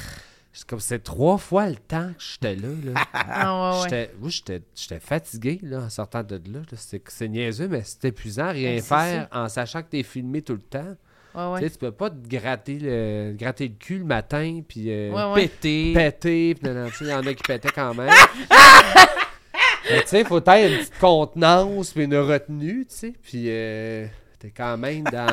[0.56, 2.68] C'est comme c'est trois fois le temps que j'étais là.
[2.84, 3.04] là.
[3.12, 4.30] Ah, ouais, ouais.
[4.30, 6.60] J'étais, fatigué là, en sortant de là.
[6.60, 6.76] là.
[6.76, 10.60] C'est, niaiseux, mais c'est épuisant rien Ben, faire en sachant que t'es filmé tout le
[10.60, 10.94] temps.
[11.34, 11.58] Ouais, ouais.
[11.60, 15.10] Tu sais, tu peux pas te gratter le, gratter le cul le matin, puis euh,
[15.10, 15.42] Ouais, ouais.
[15.48, 15.92] Pété.
[15.94, 16.54] péter.
[16.54, 18.08] Puis, non, non, tu sais, il y en a qui pétaient quand même.
[19.90, 23.12] Mais tu sais, il faut être une petite contenance, puis une retenue, tu sais.
[23.22, 24.06] Puis euh,
[24.38, 25.26] t'es quand même dans.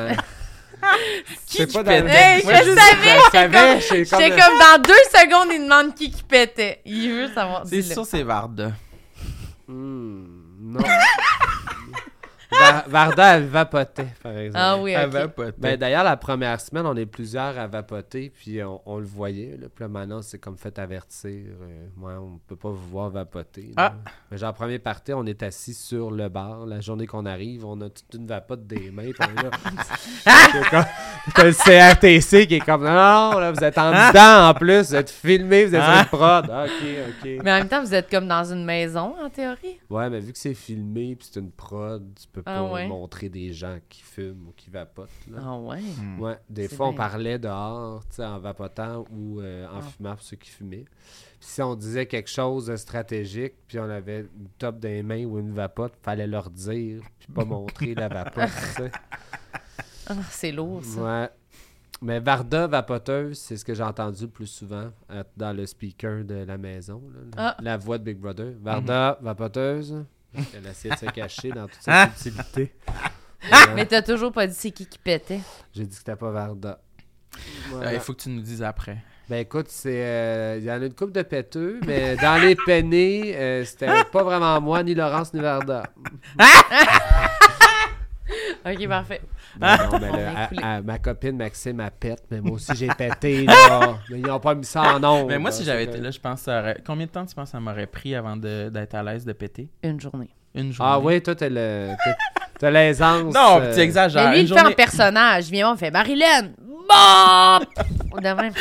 [1.46, 2.10] Qui C'est qui pas dans- pétait?
[2.12, 3.18] Hey, Moi, je je- savais!
[3.24, 4.38] Je savais, j'étais comme.
[4.40, 6.80] Comme dans deux secondes, il demande qui qui pétait.
[6.84, 7.62] Il veut savoir.
[7.66, 8.72] C'est sûr, c'est Varda.
[9.68, 10.24] Hmm,
[10.60, 10.80] non.
[12.58, 14.58] Va- Varda, elle vapotait, par exemple.
[14.62, 15.54] Ah oui, Elle vapotait.
[15.58, 19.56] Ben, D'ailleurs, la première semaine, on est plusieurs à vapoter, puis on, on le voyait.
[19.60, 21.30] Là, puis là, maintenant, c'est comme fait avertir.
[21.30, 23.72] euh, moi, on peut pas vous voir vapoter.
[23.76, 23.94] Ah.
[24.30, 26.66] Mais genre, premier party, on est assis sur le bar.
[26.66, 29.10] La journée qu'on arrive, on a toute une vapote des mains.
[30.52, 30.84] C'est comme-
[31.34, 34.94] T'as le CRTC qui est comme non, là, vous êtes en dedans en plus, vous
[34.96, 36.00] êtes filmé, vous êtes sur Ah.
[36.00, 36.50] une prod.
[36.52, 37.30] Ah, ok, ok.
[37.44, 39.78] Mais en même temps, vous êtes comme dans une maison, en théorie.
[39.88, 42.88] Ouais, mais vu que c'est filmé puis c'est une prod, tu peux Ah pas ouais?
[42.88, 45.08] montrer des gens qui fument ou qui vapotent.
[45.30, 45.38] Là.
[45.44, 45.80] Ah ouais?
[46.18, 49.82] Ouais, des fois, on parlait dehors, en vapotant ou euh, en Ah.
[49.82, 50.84] fumant pour ceux qui fumaient.
[50.84, 55.02] Puis si on disait quelque chose de stratégique, puis on avait une top dans les
[55.02, 58.48] mains ou une vapote, fallait leur dire, puis pas montrer la vapote.
[60.08, 61.00] Ah, c'est lourd, ça.
[61.22, 61.30] Ouais.
[62.02, 66.24] Mais Varda vapoteuse, c'est ce que j'ai entendu le plus souvent euh, dans le speaker
[66.24, 67.00] de la maison.
[67.14, 67.56] là, la, Ah.
[67.62, 68.54] la voix de Big Brother.
[68.60, 70.04] Varda vapoteuse.
[70.34, 72.72] Elle essayé de se cacher dans toute sa subtilité.
[73.44, 73.50] Ouais.
[73.74, 75.40] Mais t'as toujours pas dit c'est qui qui pétait.
[75.74, 76.80] J'ai dit que c'était pas Varda.
[77.70, 77.90] Voilà.
[77.90, 78.98] Euh, Il faut que tu nous dises après.
[79.28, 82.56] Ben écoute, c'est euh, il y en a une coupe de péteux, mais dans les
[82.66, 85.84] peinés, euh, c'était pas vraiment moi, ni Laurence, ni Varda.
[88.70, 89.20] Ok, parfait.
[89.60, 92.72] Non, non, mais On là, à- à- ma copine Maxime a pète, mais moi aussi
[92.76, 93.98] j'ai pété, là.
[94.10, 95.28] mais ils n'ont pas mis ça en ondes.
[95.28, 96.78] Mais moi, si j'avais été là, je pense que ça aurait...
[96.86, 99.32] Combien de temps tu penses que ça m'aurait pris avant de- d'être à l'aise de
[99.32, 99.68] péter?
[99.82, 100.30] Une journée.
[100.54, 100.92] Une journée.
[100.94, 101.90] Ah oui, toi, t'as le.
[102.58, 103.34] t'as- l'aisance.
[103.34, 104.28] Non, euh, tu exagères.
[104.30, 105.44] Mais lui, il le fait en journée- personnage.
[105.50, 106.50] Viens, on fait Marilyn.
[106.58, 107.68] Bop!
[108.22, 108.52] De même.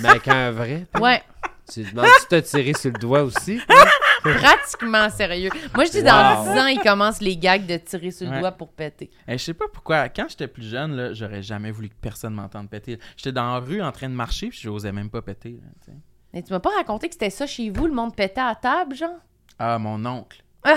[0.00, 0.86] Mais avec un vrai.
[1.00, 1.22] Ouais,
[1.72, 3.60] Tu demandes si t'as tiré sur le doigt aussi.
[4.22, 5.50] Pratiquement sérieux.
[5.74, 6.52] Moi, je dis dans Wow.
[6.54, 8.40] 10 ans, il commence les gags de tirer sur le Ouais.
[8.40, 9.10] doigt pour péter.
[9.26, 10.08] Eh, je sais pas pourquoi.
[10.08, 12.98] Quand j'étais plus jeune, là, j'aurais jamais voulu que personne m'entende péter.
[13.16, 15.58] J'étais dans la rue en train de marcher, puis j'osais même pas péter.
[15.62, 15.94] là.
[16.32, 18.94] Mais tu m'as pas raconté que c'était ça chez vous, le monde pétait à table,
[18.94, 19.18] genre?
[19.58, 20.42] Ah, mon oncle.
[20.64, 20.76] Ah!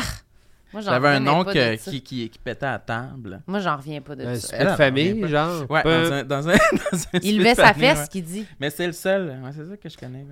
[0.82, 3.42] J'avais un oncle qui, qui, qui pétait à table.
[3.48, 4.56] Moi, j'en reviens pas de Un ça.
[4.58, 5.70] elle famille, genre.
[5.70, 6.54] Ouais, Peu- dans un, dans un,
[6.92, 8.08] dans un Il levait sa famille, fesse, ouais.
[8.08, 8.46] qu'il dit.
[8.60, 9.28] Mais c'est le seul.
[9.44, 10.26] Ouais, c'est ça que je connais.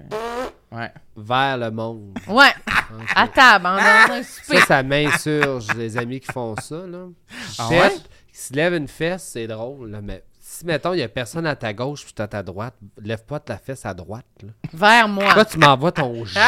[0.72, 0.78] ouais.
[0.78, 0.92] Ouais.
[1.18, 2.18] Vers le monde.
[2.28, 2.54] Ouais,
[3.16, 4.58] à table, hein, dans un souper.
[4.60, 7.06] Ça, ça m'insurge, les amis qui font ça, là.
[7.60, 7.92] Ah ouais?
[8.34, 11.46] Ils se lèvent une fesse, c'est drôle, là, mais si, mettons, il y a personne
[11.46, 12.74] à ta gauche puis à ta droite,
[13.04, 14.50] lève pas ta fesse à droite, là.
[14.74, 15.26] Vers moi.
[15.26, 16.39] Pourquoi tu m'envoies ton jet?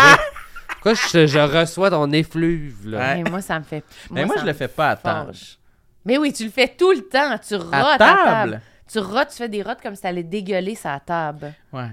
[0.84, 2.98] Pourquoi je, je reçois ton effluve, là?
[2.98, 3.24] Ouais.
[3.24, 3.84] Mais moi, ça me fait.
[4.12, 5.28] Mais moi, ça je le me fais pas à table.
[5.34, 5.58] fâche.
[6.06, 7.38] Mais oui, tu le fais tout le temps.
[7.46, 8.24] Tu rotes À à table?
[8.52, 8.62] table?
[8.92, 11.54] Tu rotes, tu fais des rotes comme si t'allais dégueuler sa table.
[11.72, 11.92] Ouais.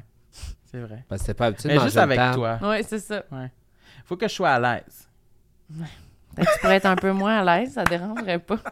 [0.64, 1.05] C'est vrai.
[1.09, 2.34] Parce que c'est pas habitué de Mais manger juste une avec table.
[2.36, 2.59] toi.
[2.68, 3.22] Ouais, c'est ça.
[4.05, 5.09] Faut que je sois à l'aise.
[6.34, 8.59] Peut-être que tu pourrais être un peu moins à l'aise, ça dérangerait pas.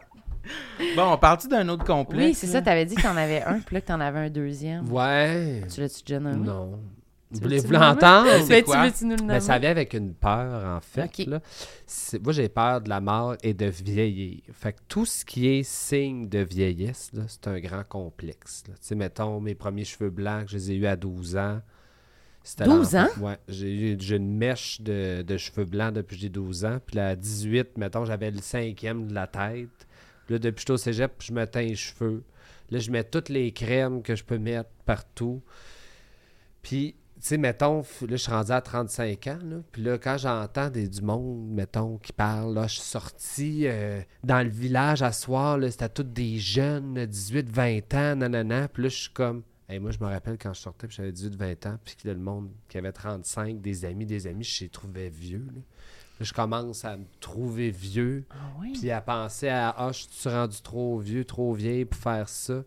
[0.95, 2.25] Bon, on part-tu d'un autre complexe?
[2.25, 2.61] Oui, c'est ça.
[2.61, 4.89] T'avais dit que t'en avais un, puis là que t'en avais un deuxième.
[4.91, 5.61] Ouais.
[5.71, 6.43] Tu l'as-tu déjà nommé?
[6.47, 6.79] Non.
[7.31, 7.77] Veux-tu le nommer?
[7.77, 8.29] l'entendre?
[8.41, 8.91] C'est Mais quoi?
[8.91, 9.23] tu nommer?
[9.23, 11.25] Mais ça vient avec une peur, en fait.
[11.25, 11.41] Là.
[12.23, 14.41] Moi, j'ai peur de la mort et de vieillir.
[14.51, 18.63] Fait que tout ce qui est signe de vieillesse, c'est un grand complexe.
[18.65, 21.61] Tu sais, mettons, mes premiers cheveux blancs, que je les ai eus à 12 ans.
[22.41, 23.21] C'était 12 l'enfer.
[23.21, 23.37] Ouais.
[23.47, 26.79] J'ai une mèche de, de cheveux blancs depuis que j'ai 12 ans.
[26.83, 29.69] Puis là, à 18, mettons, j'avais le cinquième de la tête.
[30.25, 32.23] Puis là, depuis que je suis au cégep, je me teins les cheveux.
[32.71, 35.43] Là, je mets toutes les crèmes que je peux mettre partout.
[36.61, 39.57] Puis, tu sais, mettons, là, je suis rendu à 35 ans, là.
[39.71, 44.01] Puis là, quand j'entends des, du monde, mettons, qui parle, là, je suis sorti euh,
[44.23, 48.67] dans le village à soir, là, c'était tous des jeunes, là, 18, 20 ans, nanana.
[48.69, 49.43] Puis là, je suis comme...
[49.67, 52.13] Hey, moi, je me rappelle quand je sortais, puis j'avais 18, 20 ans, puis là,
[52.13, 55.61] le monde qui avait 35, des amis, des amis, je les trouvais vieux, là.
[56.19, 58.73] Là, je commence à me trouver vieux, Ah oui?
[58.77, 62.63] puis à penser à Ah, je suis rendu trop vieux, trop vieille pour faire ça.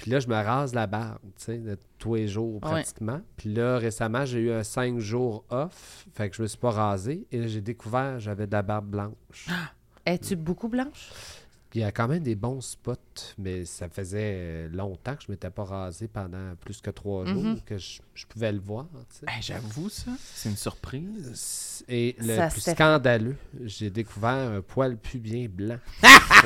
[0.00, 2.60] Puis là, je me rase la barbe, tu sais, de tous les jours Ouais.
[2.60, 3.20] pratiquement.
[3.36, 6.70] Puis là, récemment, j'ai eu un 5 jours off, fait que je me suis pas
[6.70, 7.26] rasé.
[7.30, 9.48] Et là, j'ai découvert que j'avais de la barbe blanche.
[10.06, 11.10] Es-tu beaucoup blanche?
[11.72, 12.96] Il y a quand même des bons spots,
[13.38, 17.60] mais ça faisait longtemps que je m'étais pas rasé pendant plus que trois jours Mhm.
[17.60, 18.86] que je, je pouvais le voir.
[19.10, 19.26] tu sais.
[19.28, 20.10] Eh, J'avoue, ça.
[20.34, 21.84] C'est une surprise.
[21.88, 25.78] Et le Ça plus scandaleux, j'ai découvert un poil pubien blanc.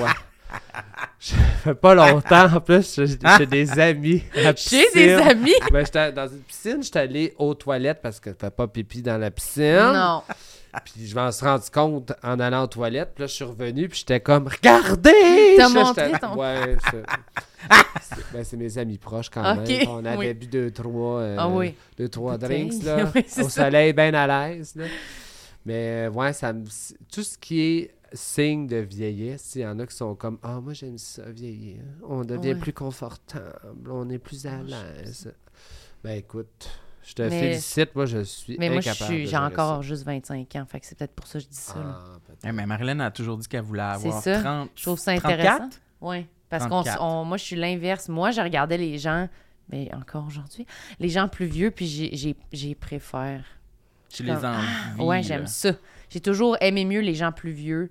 [1.20, 3.00] Je fait pas longtemps, en plus,
[3.38, 5.10] j'ai des amis à la J'ai des piscine.
[5.30, 5.54] amis!
[5.72, 9.16] Ben, j'étais dans une piscine, j'étais allé aux toilettes parce que fais pas pipi dans
[9.16, 9.92] la piscine.
[9.94, 10.22] Non.
[10.84, 13.12] Puis je m'en suis rendu compte en allant aux toilettes.
[13.14, 15.54] Puis là, je suis revenu, puis j'étais comme, regardez!
[15.56, 19.64] T'as montré ton- Ouais, c'est- ben, c'est mes amis proches quand même.
[19.88, 20.34] On avait oui.
[20.34, 21.74] bu deux, trois, euh, Ah oui.
[21.96, 23.64] deux, trois drinks, là, Oui, au ça.
[23.64, 24.74] soleil, bien à l'aise.
[25.64, 26.64] Mais ouais, ça me-
[27.10, 30.60] tout ce qui est signe de vieillesse, il y en a qui sont comme Ah,
[30.60, 31.82] moi j'aime ça vieillir.
[32.02, 32.54] On devient Ouais.
[32.54, 35.34] plus confortable, on est plus à je l'aise.
[36.02, 36.70] Ben écoute,
[37.02, 39.82] je te Mais- félicite, moi je suis Mais moi, incapable j'ai encore ça.
[39.82, 40.66] juste 25 ans.
[40.66, 41.74] Fait que c'est peut-être pour ça que je dis ça.
[41.76, 42.40] Ah, peut-être.
[42.44, 44.40] Eh, mais Marilyn a toujours dit qu'elle voulait avoir ça.
[44.40, 44.70] 30.
[44.74, 45.40] Je trouve ça 34?
[45.62, 45.80] intéressant.
[46.00, 46.26] Oui.
[46.50, 47.02] Parce qu'on, 34.
[47.02, 48.08] on- moi, je suis l'inverse.
[48.08, 49.28] Moi, je regardais les gens,
[49.70, 50.66] mais encore aujourd'hui,
[51.00, 51.86] les gens plus vieux, puis
[52.52, 53.44] j'ai, préfère.
[54.10, 55.00] Tu les envies.
[55.00, 55.22] Ouais, là.
[55.22, 55.72] j'aime ça.
[56.10, 57.90] J'ai toujours aimé mieux les gens plus vieux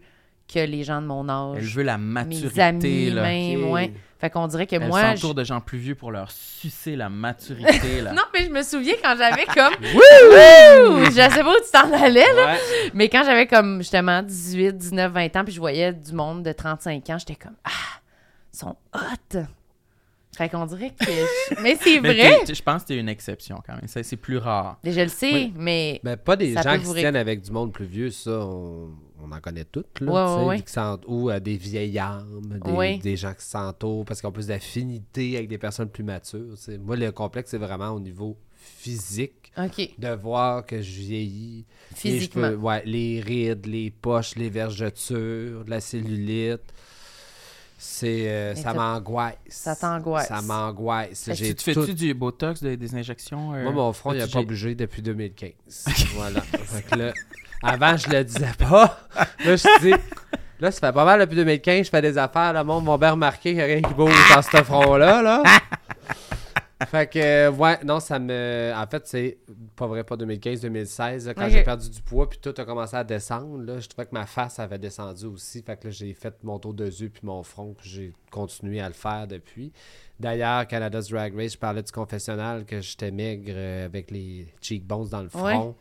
[0.54, 1.24] que les gens de mon
[1.56, 1.76] Elle âge.
[1.76, 2.62] veut la Mes maturité.
[2.62, 3.22] amis, là.
[3.24, 3.74] même, Ok.
[3.74, 3.94] ouais.
[4.20, 5.02] Fait qu'on dirait que Elle moi.
[5.16, 8.00] s'entoure je- de gens plus vieux pour leur sucer la maturité.
[8.02, 8.14] là.
[8.16, 9.74] Non, mais je me souviens quand j'avais comme.
[9.94, 11.06] Wouh!
[11.06, 12.54] Je sais pas où tu t'en allais, là.
[12.54, 12.60] Ouais.
[12.94, 16.52] Mais quand j'avais comme justement 18, 19, 20 ans, puis je voyais du monde de
[16.54, 17.70] 35 ans, j'étais comme Ah,
[18.54, 19.40] ils sont hot!
[20.38, 21.06] Fait qu'on dirait que.
[21.06, 22.40] je- Mais c'est Mais vrai!
[22.52, 23.88] je pense que t'es une exception quand même.
[23.88, 24.80] Ça, C'est plus rare.
[24.84, 25.54] Je le sais, Oui.
[25.56, 26.00] mais.
[26.04, 28.90] Mais pas des Ça gens qui se tiennent avec du monde plus vieux, ça, on,
[29.24, 30.74] on en connaît toutes, là, Ouais, ouais, qui
[31.08, 32.98] ou euh, des vieilles âmes, des, Ouais.
[32.98, 36.56] des gens qui s'entourent parce qu'ils ont plus d'affinité avec des personnes plus matures.
[36.82, 39.90] Moi, le complexe, c'est vraiment au niveau physique, OK.
[39.98, 41.66] de voir que je vieillis.
[41.92, 42.44] Les Physiquement.
[42.48, 46.62] cheveux, ouais, les rides, les poches, les vergetures, de la cellulite.
[47.78, 49.36] C'est, euh, ça m'angoisse.
[49.50, 50.28] ça t'angoisse.
[50.30, 51.28] Ça m'angoisse.
[51.28, 53.54] Est-ce que J'ai tu te fais-tu tout- du botox, de- des injections?
[53.54, 55.52] euh, moi, mon front, il n'a pas bougé depuis 2015.
[56.16, 56.40] voilà.
[56.42, 57.14] Fait que là,
[57.64, 59.00] avant, je le disais pas.
[59.46, 59.94] Là, je dis.
[60.60, 62.54] Là, ça fait pas mal depuis 2015, je fais des affaires.
[62.54, 65.22] Le monde m'a bien remarqué qu'il y a rien qui bouge dans ce front-là.
[65.22, 65.44] Là.
[66.88, 68.72] fait que, euh, ouais, non, ça me.
[68.76, 69.38] En fait, c'est
[69.76, 71.26] pas vrai, pas 2015-2016.
[71.26, 71.52] là, Quand Ok.
[71.52, 74.26] j'ai perdu du poids, puis tout a commencé à descendre, là, je trouvais que ma
[74.26, 75.62] face avait descendu aussi.
[75.64, 78.80] Fait que là, j'ai fait mon tour de yeux, puis mon front, puis j'ai continué
[78.80, 79.74] à le faire depuis.
[80.20, 85.10] D'ailleurs, Canada's Drag Race, je parlais du confessionnal que j'étais maigre euh, avec les cheekbones
[85.10, 85.76] dans le front.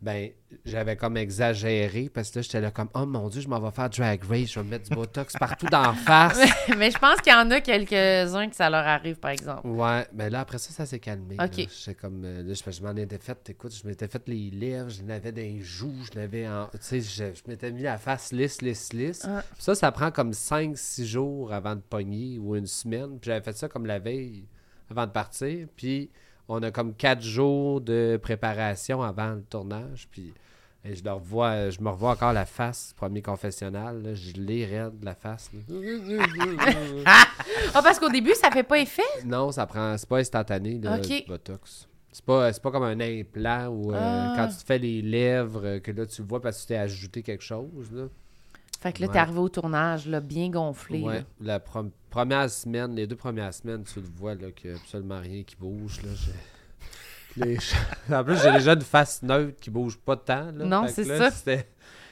[0.00, 0.30] Ben,
[0.64, 3.72] j'avais comme exagéré parce que là, j'étais là comme, oh mon dieu, je m'en vais
[3.72, 6.38] faire Drag Race, je vais me mettre du botox partout dans la face.
[6.76, 9.66] Mais je pense qu'il y en a quelques-uns que ça leur arrive, par exemple.
[9.66, 11.34] Ouais, mais là, après ça, ça s'est calmé.
[11.34, 11.46] là.
[11.46, 11.66] Ok.
[11.68, 14.88] J'étais comme, euh, là, je, je m'en étais fait, écoute, je m'étais fait les lèvres,
[14.88, 16.66] je l'avais dans les joues, je l'avais en.
[16.68, 19.22] Tu sais, je, je m'étais mis la face lisse, lisse, lisse.
[19.28, 19.42] Ah.
[19.54, 23.18] Puis Ça, ça prend comme 5-6 jours avant de pogner ou une semaine.
[23.18, 24.44] Puis j'avais fait ça comme la veille
[24.90, 25.66] avant de partir.
[25.76, 26.08] Puis
[26.48, 30.08] on a comme 4 jours de préparation avant le tournage.
[30.10, 30.32] Puis
[30.84, 34.00] et je, le revois, je me revois encore la face, premier confessionnal.
[34.02, 35.50] là, je l'ai raide, la face.
[37.74, 39.02] Ah, parce qu'au début, ça fait pas effet?
[39.24, 39.96] Non, ça prend.
[39.98, 40.88] C'est pas instantané, du
[41.26, 41.88] Botox.
[42.10, 44.34] C'est pas, c'est pas comme un implant où euh, Ah.
[44.36, 46.76] quand tu te fais les lèvres, que là tu le vois parce que tu t'es
[46.76, 47.92] ajouté quelque chose.
[47.92, 48.04] Là.
[48.80, 49.12] Fait que là, Ouais.
[49.12, 51.02] t'es arrivé au tournage, là, bien gonflé.
[51.02, 51.22] Ouais, là.
[51.40, 54.80] la prom- première semaine, les deux premières semaines, tu le vois là, qu'il n'y a
[54.80, 56.00] absolument rien qui bouge.
[56.02, 56.10] Là,
[57.36, 57.58] les-
[58.14, 60.50] En plus, j'ai déjà une face neutre qui bouge pas tant.
[60.52, 60.64] Là.
[60.64, 61.30] Non, c'est là, ça.
[61.30, 61.68] C'était,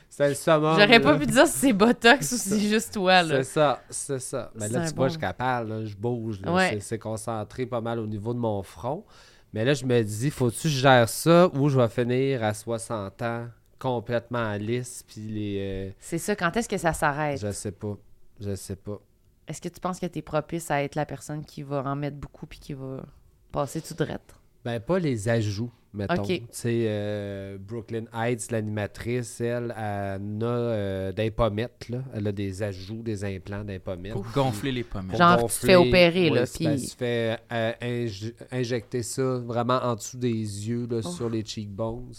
[0.08, 0.78] c'était le summum.
[0.78, 1.18] J'aurais pas là.
[1.18, 3.42] pu dire si c'est Botox ou si c'est juste toi, là.
[3.42, 4.52] C'est ça, c'est ça.
[4.54, 6.40] Mais C'est là, tu vois, bon- je suis capable, là, je bouge.
[6.42, 6.52] là.
[6.52, 6.70] Ouais.
[6.74, 9.04] C'est, c'est concentré pas mal au niveau de mon front.
[9.52, 12.52] Mais là, je me dis, faut-tu que je gère ça ou je vais finir à
[12.54, 13.46] 60 ans
[13.78, 15.56] complètement lisse, puis les...
[15.60, 17.40] euh, C'est ça, quand est-ce que ça s'arrête?
[17.40, 17.96] je sais pas.
[18.40, 19.00] Je sais pas.
[19.48, 22.16] Est-ce que tu penses que t'es propice à être la personne qui va en mettre
[22.16, 23.04] beaucoup puis qui va
[23.52, 24.34] passer tout drette?
[24.64, 26.22] Ben, pas les ajouts, mettons.
[26.22, 26.26] Ok.
[26.26, 31.98] Tu sais, euh, Brooklyn Heights, l'animatrice, elle, elle a euh, des pommettes, là.
[32.12, 34.14] Elle a des ajouts, des implants des pommettes.
[34.14, 35.16] Pour gonfler les pommettes.
[35.16, 39.04] Genre, tu te fais opérer, là, c'est- ben, puis- tu te fais euh, inj- injecter
[39.04, 40.28] ça vraiment en dessous des
[40.68, 42.10] yeux, là, sur les cheekbones.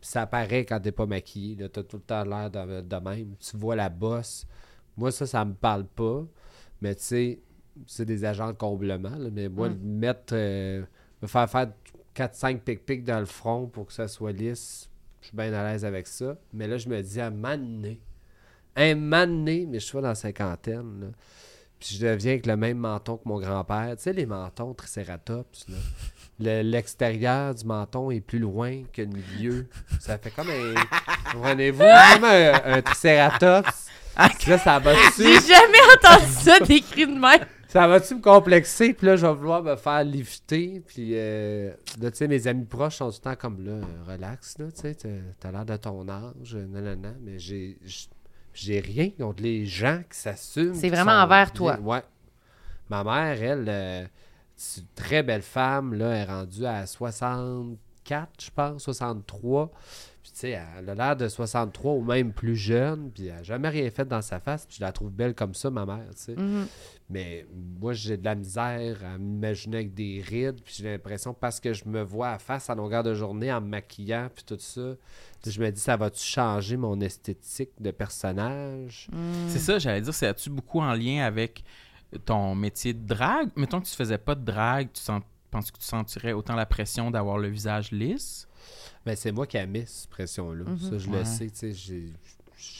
[0.00, 1.56] Puis ça apparaît quand t'es pas maquillé.
[1.56, 1.68] là.
[1.68, 3.34] T'as tout le temps l'air de, de même.
[3.40, 4.46] Tu vois la bosse.
[4.96, 6.24] Moi, ça, ça me parle pas.
[6.80, 7.38] Mais tu sais,
[7.86, 9.16] c'est des agents de comblement.
[9.16, 9.28] là.
[9.32, 9.78] Mais moi, Mm.
[9.82, 10.32] mettre...
[10.34, 10.82] euh,
[11.22, 11.68] me faire faire
[12.14, 14.88] 4-5 pic-pics dans le front pour que ça soit lisse,
[15.20, 16.36] je suis bien à l'aise avec ça.
[16.52, 18.00] Mais là, je me dis, à donné,
[18.76, 21.06] un donné, mais je suis pas dans la cinquantaine, là,
[21.80, 23.94] puis je deviens avec le même menton que mon grand-père.
[23.96, 25.76] Tu sais, les mentons tricératops, là.
[26.40, 29.66] Le- L'extérieur du menton est plus loin que le milieu.
[29.98, 30.74] Ça fait comme un...
[31.32, 31.78] Comprenez-vous?
[31.78, 33.88] Comme un, un tricératops.
[34.38, 35.00] Puis là, ça va-tu...
[35.22, 37.46] J'ai jamais entendu ça décrit de même.
[37.68, 38.94] Ça va-tu me complexer?
[38.94, 40.82] Puis là, je vais vouloir me faire lifter.
[40.86, 44.56] Puis euh, là, tu sais, mes amis proches sont tout le temps comme là, relax,
[44.58, 44.96] là, tu sais,
[45.38, 47.12] t'as- l'air de ton âge, euh, nanana.
[47.20, 47.78] Mais j'ai
[48.54, 50.74] j'ai rien contre les gens qui s'assument.
[50.74, 51.54] C'est vraiment envers bien.
[51.54, 51.78] toi.
[51.80, 52.02] Ouais.
[52.88, 54.06] Ma mère, elle, euh,
[54.56, 59.70] c'est une très belle femme, là, elle est rendue à 64, je pense, 63.
[60.28, 63.42] Puis, tu sais, elle a l'air de 63 ou même plus jeune, puis elle n'a
[63.42, 66.04] jamais rien fait dans sa face, puis je la trouve belle comme ça, ma mère,
[66.10, 66.36] tu sais.
[66.36, 66.66] Mhm.
[67.08, 67.46] Mais
[67.80, 71.72] moi, j'ai de la misère à m'imaginer avec des rides, puis j'ai l'impression, parce que
[71.72, 74.96] je me vois à face à longueur de journée en me maquillant, puis tout ça,
[75.46, 79.08] je me dis, ça va-tu changer mon esthétique de personnage?
[79.46, 81.64] C'est ça, j'allais dire, c'est tu beaucoup en lien avec
[82.26, 83.48] ton métier de drague?
[83.56, 86.66] Mettons que tu faisais pas de drague, tu sens, penses que tu sentirais autant la
[86.66, 88.47] pression d'avoir le visage lisse?
[89.08, 90.64] Ben, c'est moi qui ai mis cette pression-là.
[90.66, 90.78] Mhm.
[90.78, 91.18] Ça, je Ouais.
[91.20, 92.12] le sais, tu sais, j'ai...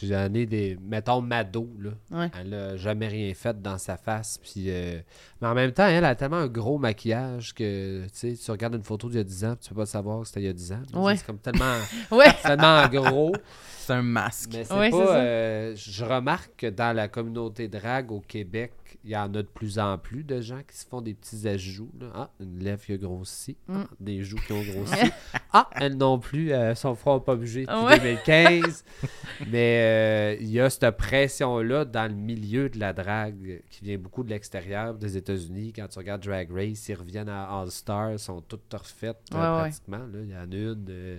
[0.03, 0.76] J'en ai des.
[0.83, 1.91] Mettons Mado, là.
[2.11, 2.31] Ouais.
[2.41, 4.37] Elle a jamais rien fait dans sa face.
[4.43, 4.99] Puis, euh,
[5.41, 8.74] Mais en même temps, elle a tellement un gros maquillage que tu sais, tu regardes
[8.74, 10.49] une photo d'il y a 10 ans, tu peux pas savoir que c'était il y
[10.49, 10.83] a 10 ans.
[10.95, 11.16] Ouais.
[11.16, 11.76] C'est comme tellement,
[12.43, 13.33] tellement gros.
[13.79, 14.51] C'est un masque.
[14.53, 15.07] Mais c'est Ouais, c'est pas.
[15.07, 15.16] ça.
[15.16, 18.72] euh, je remarque que dans la communauté drague au Québec,
[19.05, 21.47] il y en a de plus en plus de gens qui se font des petits
[21.49, 21.91] ajouts.
[22.01, 22.07] là.
[22.14, 23.57] Ah, une lèvre qui a grossi.
[23.68, 23.84] Ah, Mm.
[24.01, 25.11] des joues qui ont grossi.
[25.53, 27.99] ah, elle non plus, euh, son front n'a pas bougé depuis Ouais.
[27.99, 28.84] 2015.
[29.51, 33.99] Mais euh, il y a cette pression-là dans le milieu de la drague qui vient
[33.99, 35.72] beaucoup de l'extérieur des États-Unis.
[35.74, 39.61] Quand tu regardes Drag Race, ils reviennent à All-Star, ils sont toutes refaites euh, Ouais,
[39.61, 40.01] pratiquement.
[40.14, 41.18] Il y en a une euh,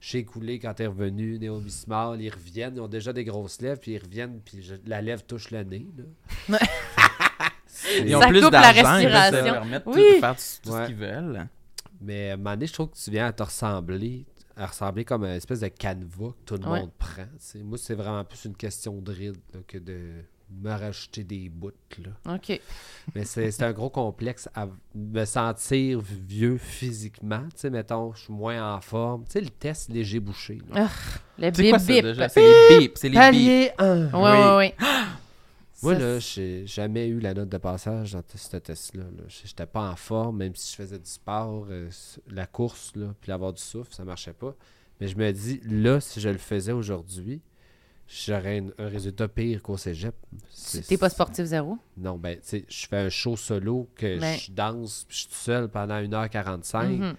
[0.00, 3.60] chez Coulé quand elle est revenue, Naomi Small, ils reviennent, ils ont déjà des grosses
[3.60, 5.86] lèvres, puis ils reviennent, puis je- la lèvre touche le nez.
[6.48, 6.58] Là.
[8.06, 9.52] Ils ont Ça plus coupe la d'argent, ils peuvent se respiration.
[9.52, 10.14] permettre tout- Oui.
[10.14, 10.82] de faire tout, tout Ouais.
[10.82, 11.48] ce qu'ils veulent.
[12.00, 14.24] Mais à un moment donné, je trouve que tu viens à te ressembler,
[14.56, 16.80] à ressembler comme une espèce de canevas que tout le Ouais.
[16.80, 17.22] monde prend.
[17.24, 17.58] tu sais.
[17.58, 19.98] Moi, c'est vraiment plus une question de ride là, que de
[20.62, 21.72] me rajouter des bouts,
[22.02, 22.34] là.
[22.34, 22.58] OK.
[23.14, 27.42] Mais c'est c'est un gros complexe à me sentir vieux physiquement.
[27.50, 29.24] Tu sais, mettons, je suis moins en forme.
[29.24, 30.58] Tu sais, le test léger bouché.
[30.72, 30.88] là.
[31.38, 32.02] Le C'est bip quoi ça, bip.
[32.02, 32.28] déjà?
[32.30, 32.92] C'est les bips.
[32.98, 33.20] C'est les bips.
[33.20, 34.06] Palier 1.
[34.12, 34.74] Ouais, ouais, ouais.
[35.82, 39.04] Moi, Ça, là, j'ai jamais eu la note de passage dans ce test-là.
[39.04, 39.22] là.
[39.28, 41.88] J'étais pas en forme, même si je faisais du sport, euh,
[42.28, 44.54] la course, là, puis avoir du souffle, ça marchait pas.
[45.00, 47.40] Mais je me dis, là, si je le faisais aujourd'hui,
[48.08, 50.14] j'aurais un, un résultat pire qu'au cégep.
[50.88, 51.78] T'es pas sportif zéro?
[51.96, 54.36] Non, ben, tu sais, je fais un show solo que Ben.
[54.38, 56.88] je danse, puis je suis tout seul pendant 1h45.
[56.88, 57.14] Mhm.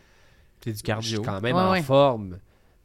[0.61, 1.21] C'est du Je suis cardio.
[1.21, 1.81] quand même Ouais, en ouais.
[1.83, 2.39] forme,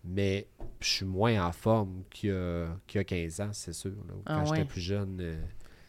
[0.05, 0.47] mais
[0.79, 3.91] je suis moins en forme qu'il y a, qu'il y a 15 ans, c'est sûr.
[3.91, 4.15] là.
[4.25, 5.43] Quand Ah j'étais plus jeune, euh,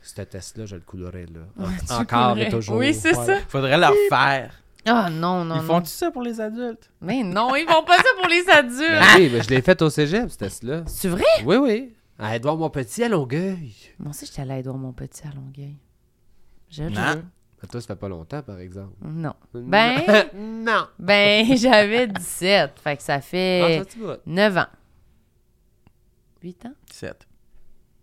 [0.07, 1.25] ce test-là, je le coulerais.
[1.25, 1.41] Là.
[1.89, 2.77] En- Encore et toujours.
[2.77, 3.25] Oui, c'est Ouais.
[3.25, 3.39] ça.
[3.47, 4.53] Faudrait leur faire.
[4.87, 5.63] Ah non, non, Ils non.
[5.63, 6.91] font-tu ça pour les adultes?
[7.01, 8.77] Mais non, ils font pas ça pour les adultes.
[8.79, 10.83] Ben oui, ben, je l'ai fait au cégep, ce test-là.
[10.85, 11.23] C'est vrai?
[11.43, 11.93] Oui, oui.
[12.19, 13.73] À Edouard mon petit à Longueuil.
[13.99, 15.75] Moi aussi, j'étais allée à Edouard mon petit à Longueuil.
[16.69, 16.95] Je le Non.
[17.01, 17.21] jure.
[17.61, 18.93] Ben, toi, ça fait pas longtemps, par exemple.
[19.01, 19.33] Non.
[19.55, 20.01] Ben,
[20.35, 20.85] non.
[20.99, 22.73] ben, j'avais 17.
[22.83, 24.17] Fait que ça Ah, fait ça, tu vois.
[24.27, 24.67] 9 ans.
[26.43, 26.73] 8 ans?
[26.91, 27.27] 7.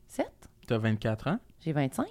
[0.09, 0.26] 7?
[0.66, 1.38] T'as 24 ans?
[1.65, 2.07] J'ai 25?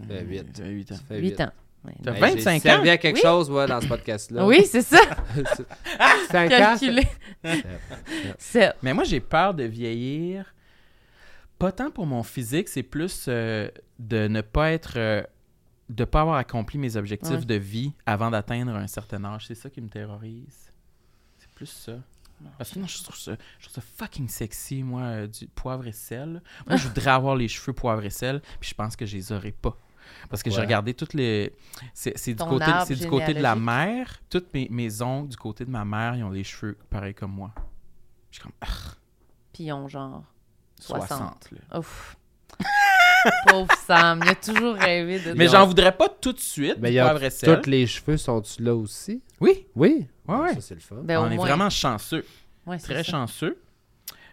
[0.00, 0.44] Ben, huit.
[0.52, 0.94] T'as 8 ans.
[0.96, 1.40] Ça fait 8 huit.
[1.40, 1.52] ans.
[1.84, 1.94] Ouais.
[2.02, 2.92] T'as Ben, 25 j'ai servi ans?
[2.92, 3.22] à quelque Oui.
[3.22, 4.46] chose, moi, dans ce podcast-là.
[4.46, 4.98] Oui, c'est ça.
[6.30, 6.48] 5 ans.
[6.48, 7.06] Calculé.
[8.38, 8.76] 7.
[8.82, 10.54] Mais moi, j'ai peur de vieillir.
[11.58, 14.94] Pas tant pour mon physique, c'est plus euh, de ne pas être.
[14.96, 15.22] euh,
[15.88, 17.44] de pas avoir accompli mes objectifs Ouais.
[17.46, 19.46] de vie avant d'atteindre un certain âge.
[19.46, 20.70] C'est ça qui me terrorise.
[21.38, 21.94] C'est plus ça.
[22.56, 25.86] Parce que non, je trouve ça, je trouve ça fucking sexy, moi, euh, du poivre
[25.86, 26.42] et sel.
[26.66, 29.32] Moi, je voudrais avoir les cheveux poivre et sel, puis je pense que je les
[29.32, 29.76] aurais pas.
[30.30, 31.54] Parce que j'ai regardé toutes les.
[31.94, 34.20] C'est c'est du, côté, du côté de la mère.
[34.30, 37.32] Toutes mes, mes oncles du côté de ma mère, ils ont les cheveux pareils comme
[37.32, 37.52] moi.
[38.30, 38.66] Je suis comme ah,
[39.52, 40.24] Puis ils ont genre
[40.80, 41.08] 60.
[41.08, 41.50] 60.
[41.52, 41.78] là.
[41.78, 42.16] Ouf.
[43.48, 45.32] Pauvre Sam, il a toujours rêvé de.
[45.32, 47.60] Mais j'en voudrais pas tout de suite, Mais y a poivre et sel.
[47.60, 49.22] tous les cheveux sont-tu là aussi?
[49.40, 50.06] Oui, Oui.
[50.28, 50.54] Ouais, ouais.
[50.54, 50.96] Ça, c'est le fun.
[51.02, 51.46] Ben, on est moins.
[51.46, 52.24] vraiment chanceux.
[52.66, 53.10] Ouais, Très ça.
[53.12, 53.60] chanceux.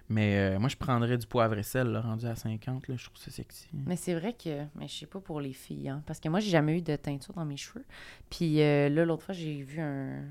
[0.08, 2.88] Mais euh, moi, je prendrais du poivre et sel, là, rendu à 50.
[2.88, 3.68] Là, je trouve ça sexy.
[3.74, 6.40] Mais c'est vrai que, mais je sais pas pour les filles, hein, parce que moi,
[6.40, 7.86] j'ai jamais eu de teinture dans mes cheveux.
[8.30, 10.22] Puis euh, là, l'autre fois, j'ai vu un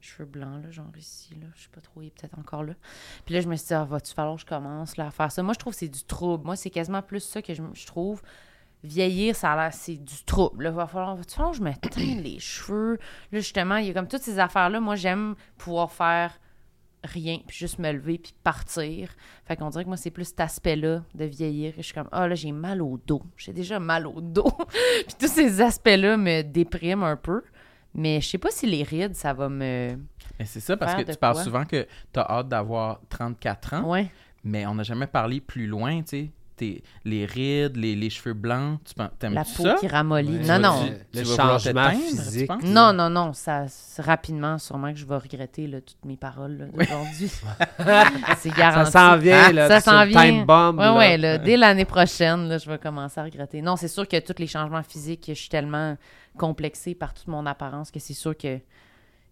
[0.00, 2.74] cheveu blanc, là, genre ici, là, je sais pas trop, il est peut-être encore là.
[3.24, 5.32] Puis là, je me suis dit, ah, va-tu falloir que je commence là, à faire
[5.32, 5.42] ça?
[5.42, 6.44] Moi, je trouve que c'est du trouble.
[6.44, 8.22] Moi, c'est quasiment plus ça que je, je trouve.
[8.84, 10.64] Vieillir, ça a l'air, c'est du trouble.
[10.64, 12.98] Là, va falloir, falloir que je me teigne les cheveux?
[13.32, 14.78] Là, justement, il y a comme toutes ces affaires-là.
[14.78, 16.38] Moi, j'aime pouvoir faire
[17.02, 19.10] rien, puis juste me lever, puis partir.
[19.46, 21.72] Fait qu'on dirait que moi, c'est plus cet aspect-là de vieillir.
[21.76, 23.22] Je suis comme, ah là, j'ai mal au dos.
[23.36, 24.52] J'ai déjà mal au dos.
[25.06, 27.42] puis tous ces aspects-là me dépriment un peu.
[27.94, 29.96] Mais je sais pas si les rides, ça va me.
[30.38, 33.88] Mais c'est ça, parce que tu parles souvent que tu as hâte d'avoir 34 ans,
[33.88, 34.10] Ouais.
[34.42, 36.30] mais on n'a jamais parlé plus loin, tu sais.
[36.56, 39.74] T'es- Les rides, les, les cheveux blancs, tu La peau ça?
[39.80, 40.38] qui ramollit.
[40.38, 40.46] Ouais.
[40.46, 40.86] non, non.
[41.12, 42.50] Tu Le changement physique.
[42.62, 43.32] Non, non, non.
[43.32, 47.28] Ça, c'est rapidement, sûrement que je vais regretter là, toutes mes paroles là, d'aujourd'hui.
[48.38, 48.90] c'est Ça garanti.
[48.92, 49.68] s'en vient, là.
[49.68, 50.22] Ça s'en le vient.
[50.22, 50.96] Time bomb, Ouais, là.
[50.96, 53.60] ouais, là, dès l'année prochaine, là, je vais commencer à regretter.
[53.60, 55.96] Non, c'est sûr que tous les changements physiques, je suis tellement
[56.38, 58.58] complexée par toute mon apparence que c'est sûr que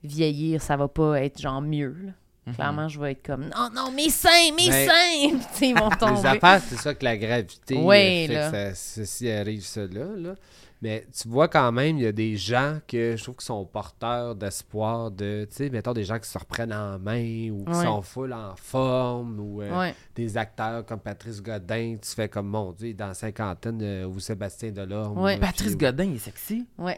[0.02, 1.96] vieillir, ça va pas être genre mieux.
[2.04, 2.12] là.
[2.47, 2.55] Mhm.
[2.55, 5.38] Clairement, je vais être comme non, non, mes seins, mes Mais- seins!
[5.57, 6.28] Puis, ils vont Les tomber.
[6.28, 8.51] affaires, c'est ça que la gravité euh, Ouais, fait là.
[8.51, 10.34] que ça, ceci arrive là, là.
[10.83, 13.64] Mais tu vois quand même, il y a des gens que je trouve qui sont
[13.64, 17.72] porteurs d'espoir de, tu sais, mettons des gens qui se reprennent en main ou qui
[17.72, 17.85] Ouais.
[17.85, 19.95] sont full en forme ou euh, Ouais.
[20.16, 24.18] des acteurs comme Patrice Godin, tu fais comme mon Dieu, dans la cinquantaine euh, ou
[24.18, 25.18] Sébastien Delorme.
[25.18, 25.39] Ouais.
[25.39, 26.66] Patrice puis- Godin, il est sexy.
[26.76, 26.97] Ouais.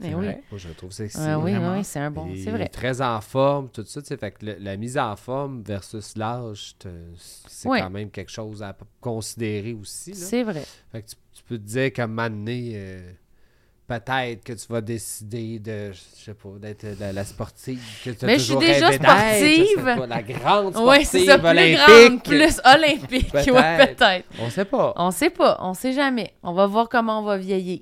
[0.00, 0.26] C'est oui.
[0.26, 1.16] Moi, je le trouve sexy.
[1.20, 1.76] Ouais, oui, vraiment.
[1.76, 2.26] oui, c'est un bon.
[2.28, 2.66] Il C'est est vrai.
[2.68, 6.16] très en forme, tout ça, tu sais, fait que le- la mise en forme versus
[6.16, 6.74] l'âge,
[7.46, 7.78] c'est Ouais.
[7.80, 10.12] quand même quelque chose à considérer aussi.
[10.16, 10.64] C'est vrai.
[10.90, 11.21] Fait que tu, tu
[11.54, 13.10] peux te dire qu'à un moment donné, euh,
[13.86, 18.24] peut-être que tu vas décider de, je sais pas, d'être la, la sportive que tu
[18.24, 19.84] as Mais je suis toujours déjà rêvé sportive.
[19.84, 21.76] pas, la grande sportive Oui, c'est ça, plus olympique.
[21.86, 23.32] grande, plus olympique.
[23.32, 23.52] Peut-être.
[23.52, 24.26] Ouais, peut-être.
[24.40, 24.92] On sait pas.
[24.96, 26.32] On sait pas, on sait jamais.
[26.42, 27.80] On va voir comment on va vieillir.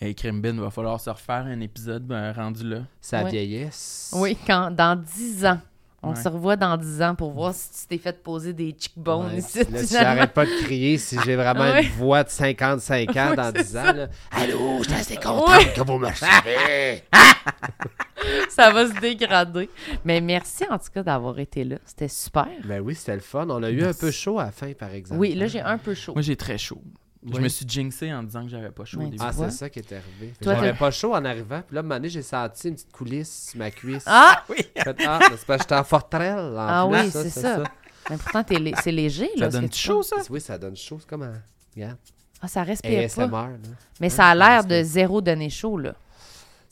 [0.00, 2.78] Hey, Crimbin, va falloir se refaire un épisode ben, rendu là.
[3.00, 3.30] Sa Ouais.
[3.30, 4.12] vieillesse.
[4.16, 5.58] Oui, quand, dans 10 ans.
[6.04, 6.16] On Ouais.
[6.22, 9.38] se revoit dans 10 ans pour voir si tu t'es fait poser des cheekbones Ouais,
[9.38, 9.60] ici.
[9.70, 11.84] là, si j'arrête pas de crier, si j'ai vraiment Ouais.
[11.84, 15.16] une voix de 55 ans Ouais, dans c'est 10 ans, là, Allô, je suis assez
[15.16, 15.72] contente Ouais.
[15.74, 16.08] que vous me.
[18.48, 19.68] Ça va se dégrader.
[20.04, 21.76] Mais merci en tout cas d'avoir été là.
[21.84, 22.48] C'était super.
[22.64, 23.46] Ben oui, c'était le fun.
[23.50, 25.20] On a eu un peu chaud à la fin, par exemple.
[25.20, 26.12] Oui, là, j'ai un peu chaud.
[26.14, 26.80] Moi, j'ai très chaud.
[27.32, 29.16] Je me suis jinxé en disant que j'avais pas chaud au début.
[29.20, 30.34] Ah, c'est ça qui est arrivé.
[30.40, 31.62] J'avais pas chaud en arrivant.
[31.66, 34.04] Puis là, à un moment donné, j'ai senti une petite coulisse sur ma cuisse.
[34.06, 34.44] Ah!
[34.48, 34.56] oui!
[34.76, 36.54] Ah, c'est parce que j'étais en forterelle.
[36.56, 37.62] en Ah plus, oui, c'est ça.
[38.10, 38.44] Mais pourtant,
[38.82, 39.50] c'est léger, là.
[39.50, 40.16] Ça donne chaud, ça?
[40.28, 40.98] Oui, ça donne chaud.
[41.00, 41.40] C'est comme un...
[41.74, 41.96] Regarde.
[42.42, 43.30] Ah, ça respire ASMR.
[43.30, 43.48] pas.
[43.48, 43.56] là.
[44.00, 45.94] Mais ça a l'air parce de zéro donné chaud, là.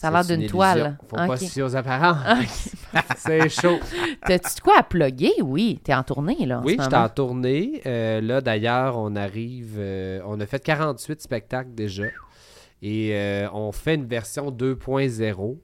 [0.02, 0.98] Ça a l'air d'une toile.
[1.08, 1.26] Faut Ok.
[1.26, 2.68] pas se fier aux apparences.
[3.16, 3.78] C'est chaud.
[4.26, 5.32] T'as-tu de quoi à plugger?
[5.42, 6.58] Oui, t'es en tournée, là.
[6.60, 7.04] en Oui, j'étais moment.
[7.04, 7.80] en tournée.
[7.86, 9.76] Euh, là, d'ailleurs, on arrive.
[9.78, 12.04] euh, on a fait 48 spectacles déjà.
[12.82, 15.56] Et euh, on fait une version 2.0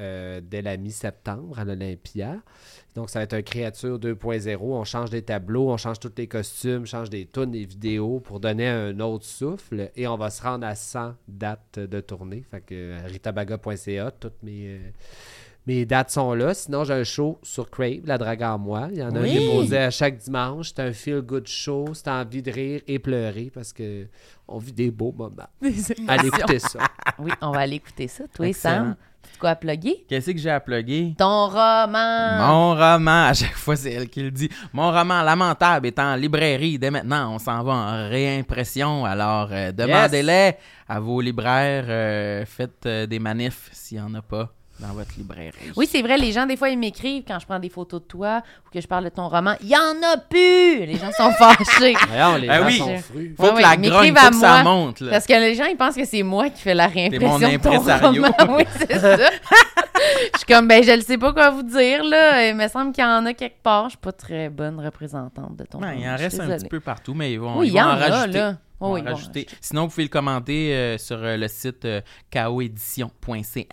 [0.00, 2.36] euh, dès la mi-septembre à l'Olympia.
[2.94, 4.56] Donc, ça va être un créature 2.0.
[4.60, 8.38] On change des tableaux, on change tous les costumes, change des tunes, des vidéos pour
[8.38, 9.90] donner un autre souffle.
[9.96, 12.44] Et on va se rendre à 100 dates de tournée.
[12.50, 14.66] Fait que euh, ritabaga.ca, toutes mes.
[14.66, 14.78] euh,
[15.66, 16.54] mes dates sont là.
[16.54, 18.88] Sinon, j'ai un show sur Crave, La Drague en moi.
[18.90, 19.30] Il y en a Oui.
[19.30, 20.70] un déposé à chaque dimanche.
[20.74, 21.86] C'est un feel-good show.
[21.94, 24.06] C'est envie de rire et pleurer parce que
[24.48, 25.46] on vit des beaux moments.
[26.08, 26.80] Allez écouter ça.
[27.18, 28.24] Oui, on va aller écouter ça.
[28.34, 28.74] Toi, Excellent.
[28.74, 28.96] Sam,
[29.38, 30.04] quoi à plugger?
[30.08, 31.14] Qu'est-ce que j'ai à plugger?
[31.18, 32.38] Ton roman!
[32.38, 34.48] Mon roman, à chaque fois c'est elle qui le dit.
[34.72, 37.34] Mon roman lamentable est en librairie dès maintenant.
[37.34, 39.04] On s'en va en réimpression.
[39.04, 40.52] Alors euh, demandez-les
[40.88, 41.86] à vos libraires.
[41.88, 44.50] euh, faites euh, des manifs s'il n'y en a pas
[44.82, 45.52] dans votre librairie.
[45.76, 48.06] Oui, c'est vrai, les gens, des fois, ils m'écrivent quand je prends des photos de
[48.06, 49.54] toi ou que je parle de ton roman.
[49.62, 50.84] Il y en a plus!
[50.86, 51.94] Les gens sont fâchés.
[52.08, 52.78] Voyons, les Ah gens oui.
[52.78, 53.34] sont frus.
[53.36, 54.62] Faut Ouais, que ouais, la ils grogne, faut que ça moi.
[54.64, 55.00] monte.
[55.00, 55.10] Là.
[55.12, 57.56] Parce que les gens, ils pensent que c'est moi qui fais la réimpression mon de
[57.58, 58.56] ton roman.
[58.58, 59.16] oui, c'est ça.
[59.16, 62.48] je suis comme, ben, je ne sais pas quoi vous dire, là.
[62.48, 63.84] Il me semble qu'il y en a quelque part.
[63.84, 65.92] Je suis pas très bonne représentante de ton roman.
[65.92, 67.90] il en reste un petit peu partout, mais ils vont, Oui, ils y vont en
[67.90, 68.38] en a, rajouter.
[68.38, 68.56] là.
[68.84, 69.46] Oh, oui.
[69.60, 72.00] Sinon, vous pouvez le commander euh, sur euh, le site euh,
[72.32, 73.64] koedition.ca.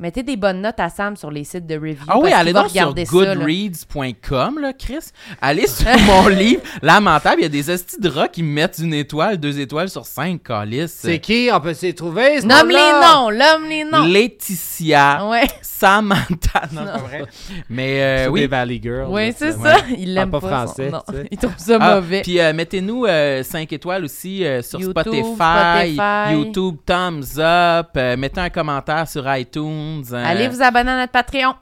[0.00, 1.96] Mettez des bonnes notes à Sam sur les sites de review.
[2.06, 5.10] Ah oui, allez donc sur goodreads.com, là, Chris.
[5.40, 7.36] Allez sur mon livre lamentable.
[7.40, 10.06] Il y a des hosties de rats qui me mettent une étoile, deux étoiles sur
[10.06, 10.92] cinq, calice.
[11.02, 11.50] C'est qui?
[11.52, 14.04] On peut s'y trouver, ce Nomme les noms, nomme les noms.
[14.04, 16.62] Laetitia, Ouais, Samantha.
[16.72, 17.24] Non, pas vrai.
[17.68, 18.40] Mais euh, C'est oui.
[18.42, 19.12] des Valley Girls.
[19.12, 19.76] là, c'est ça.
[19.96, 20.48] Il l'aime pas pas.
[20.48, 22.22] français, son- non, il trouve ça Ah, mauvais.
[22.22, 23.04] Puis euh, mettez-nous
[23.42, 26.32] 5 étoiles aussi euh, sur YouTube, Spotify, Spotify.
[26.34, 27.88] YouTube, Thumbs Up.
[27.96, 29.87] euh, mettez un commentaire sur iTunes.
[30.12, 31.54] Euh, Allez vous abonner à notre Patreon.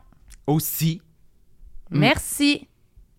[0.46, 1.00] Aussi.
[1.90, 1.98] Mm.
[1.98, 2.68] Merci.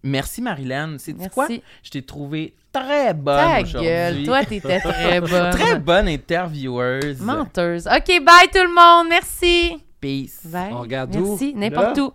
[0.04, 0.98] Merci Marilyn.
[0.98, 1.48] C'est quoi?
[1.84, 3.90] Je t'ai trouvé très bonne Ta aujourd'hui.
[3.90, 4.24] gueule.
[4.24, 5.52] Toi, t'étais très bonne.
[5.52, 7.20] Très bonne intervieweuse.
[7.20, 7.88] Menteuse.
[7.88, 9.08] OK, bye tout le monde.
[9.10, 9.78] Merci.
[10.00, 10.42] Peace.
[10.46, 10.70] Bye.
[10.72, 11.30] On regarde où?
[11.30, 11.54] Merci.
[11.56, 12.14] N'importe où.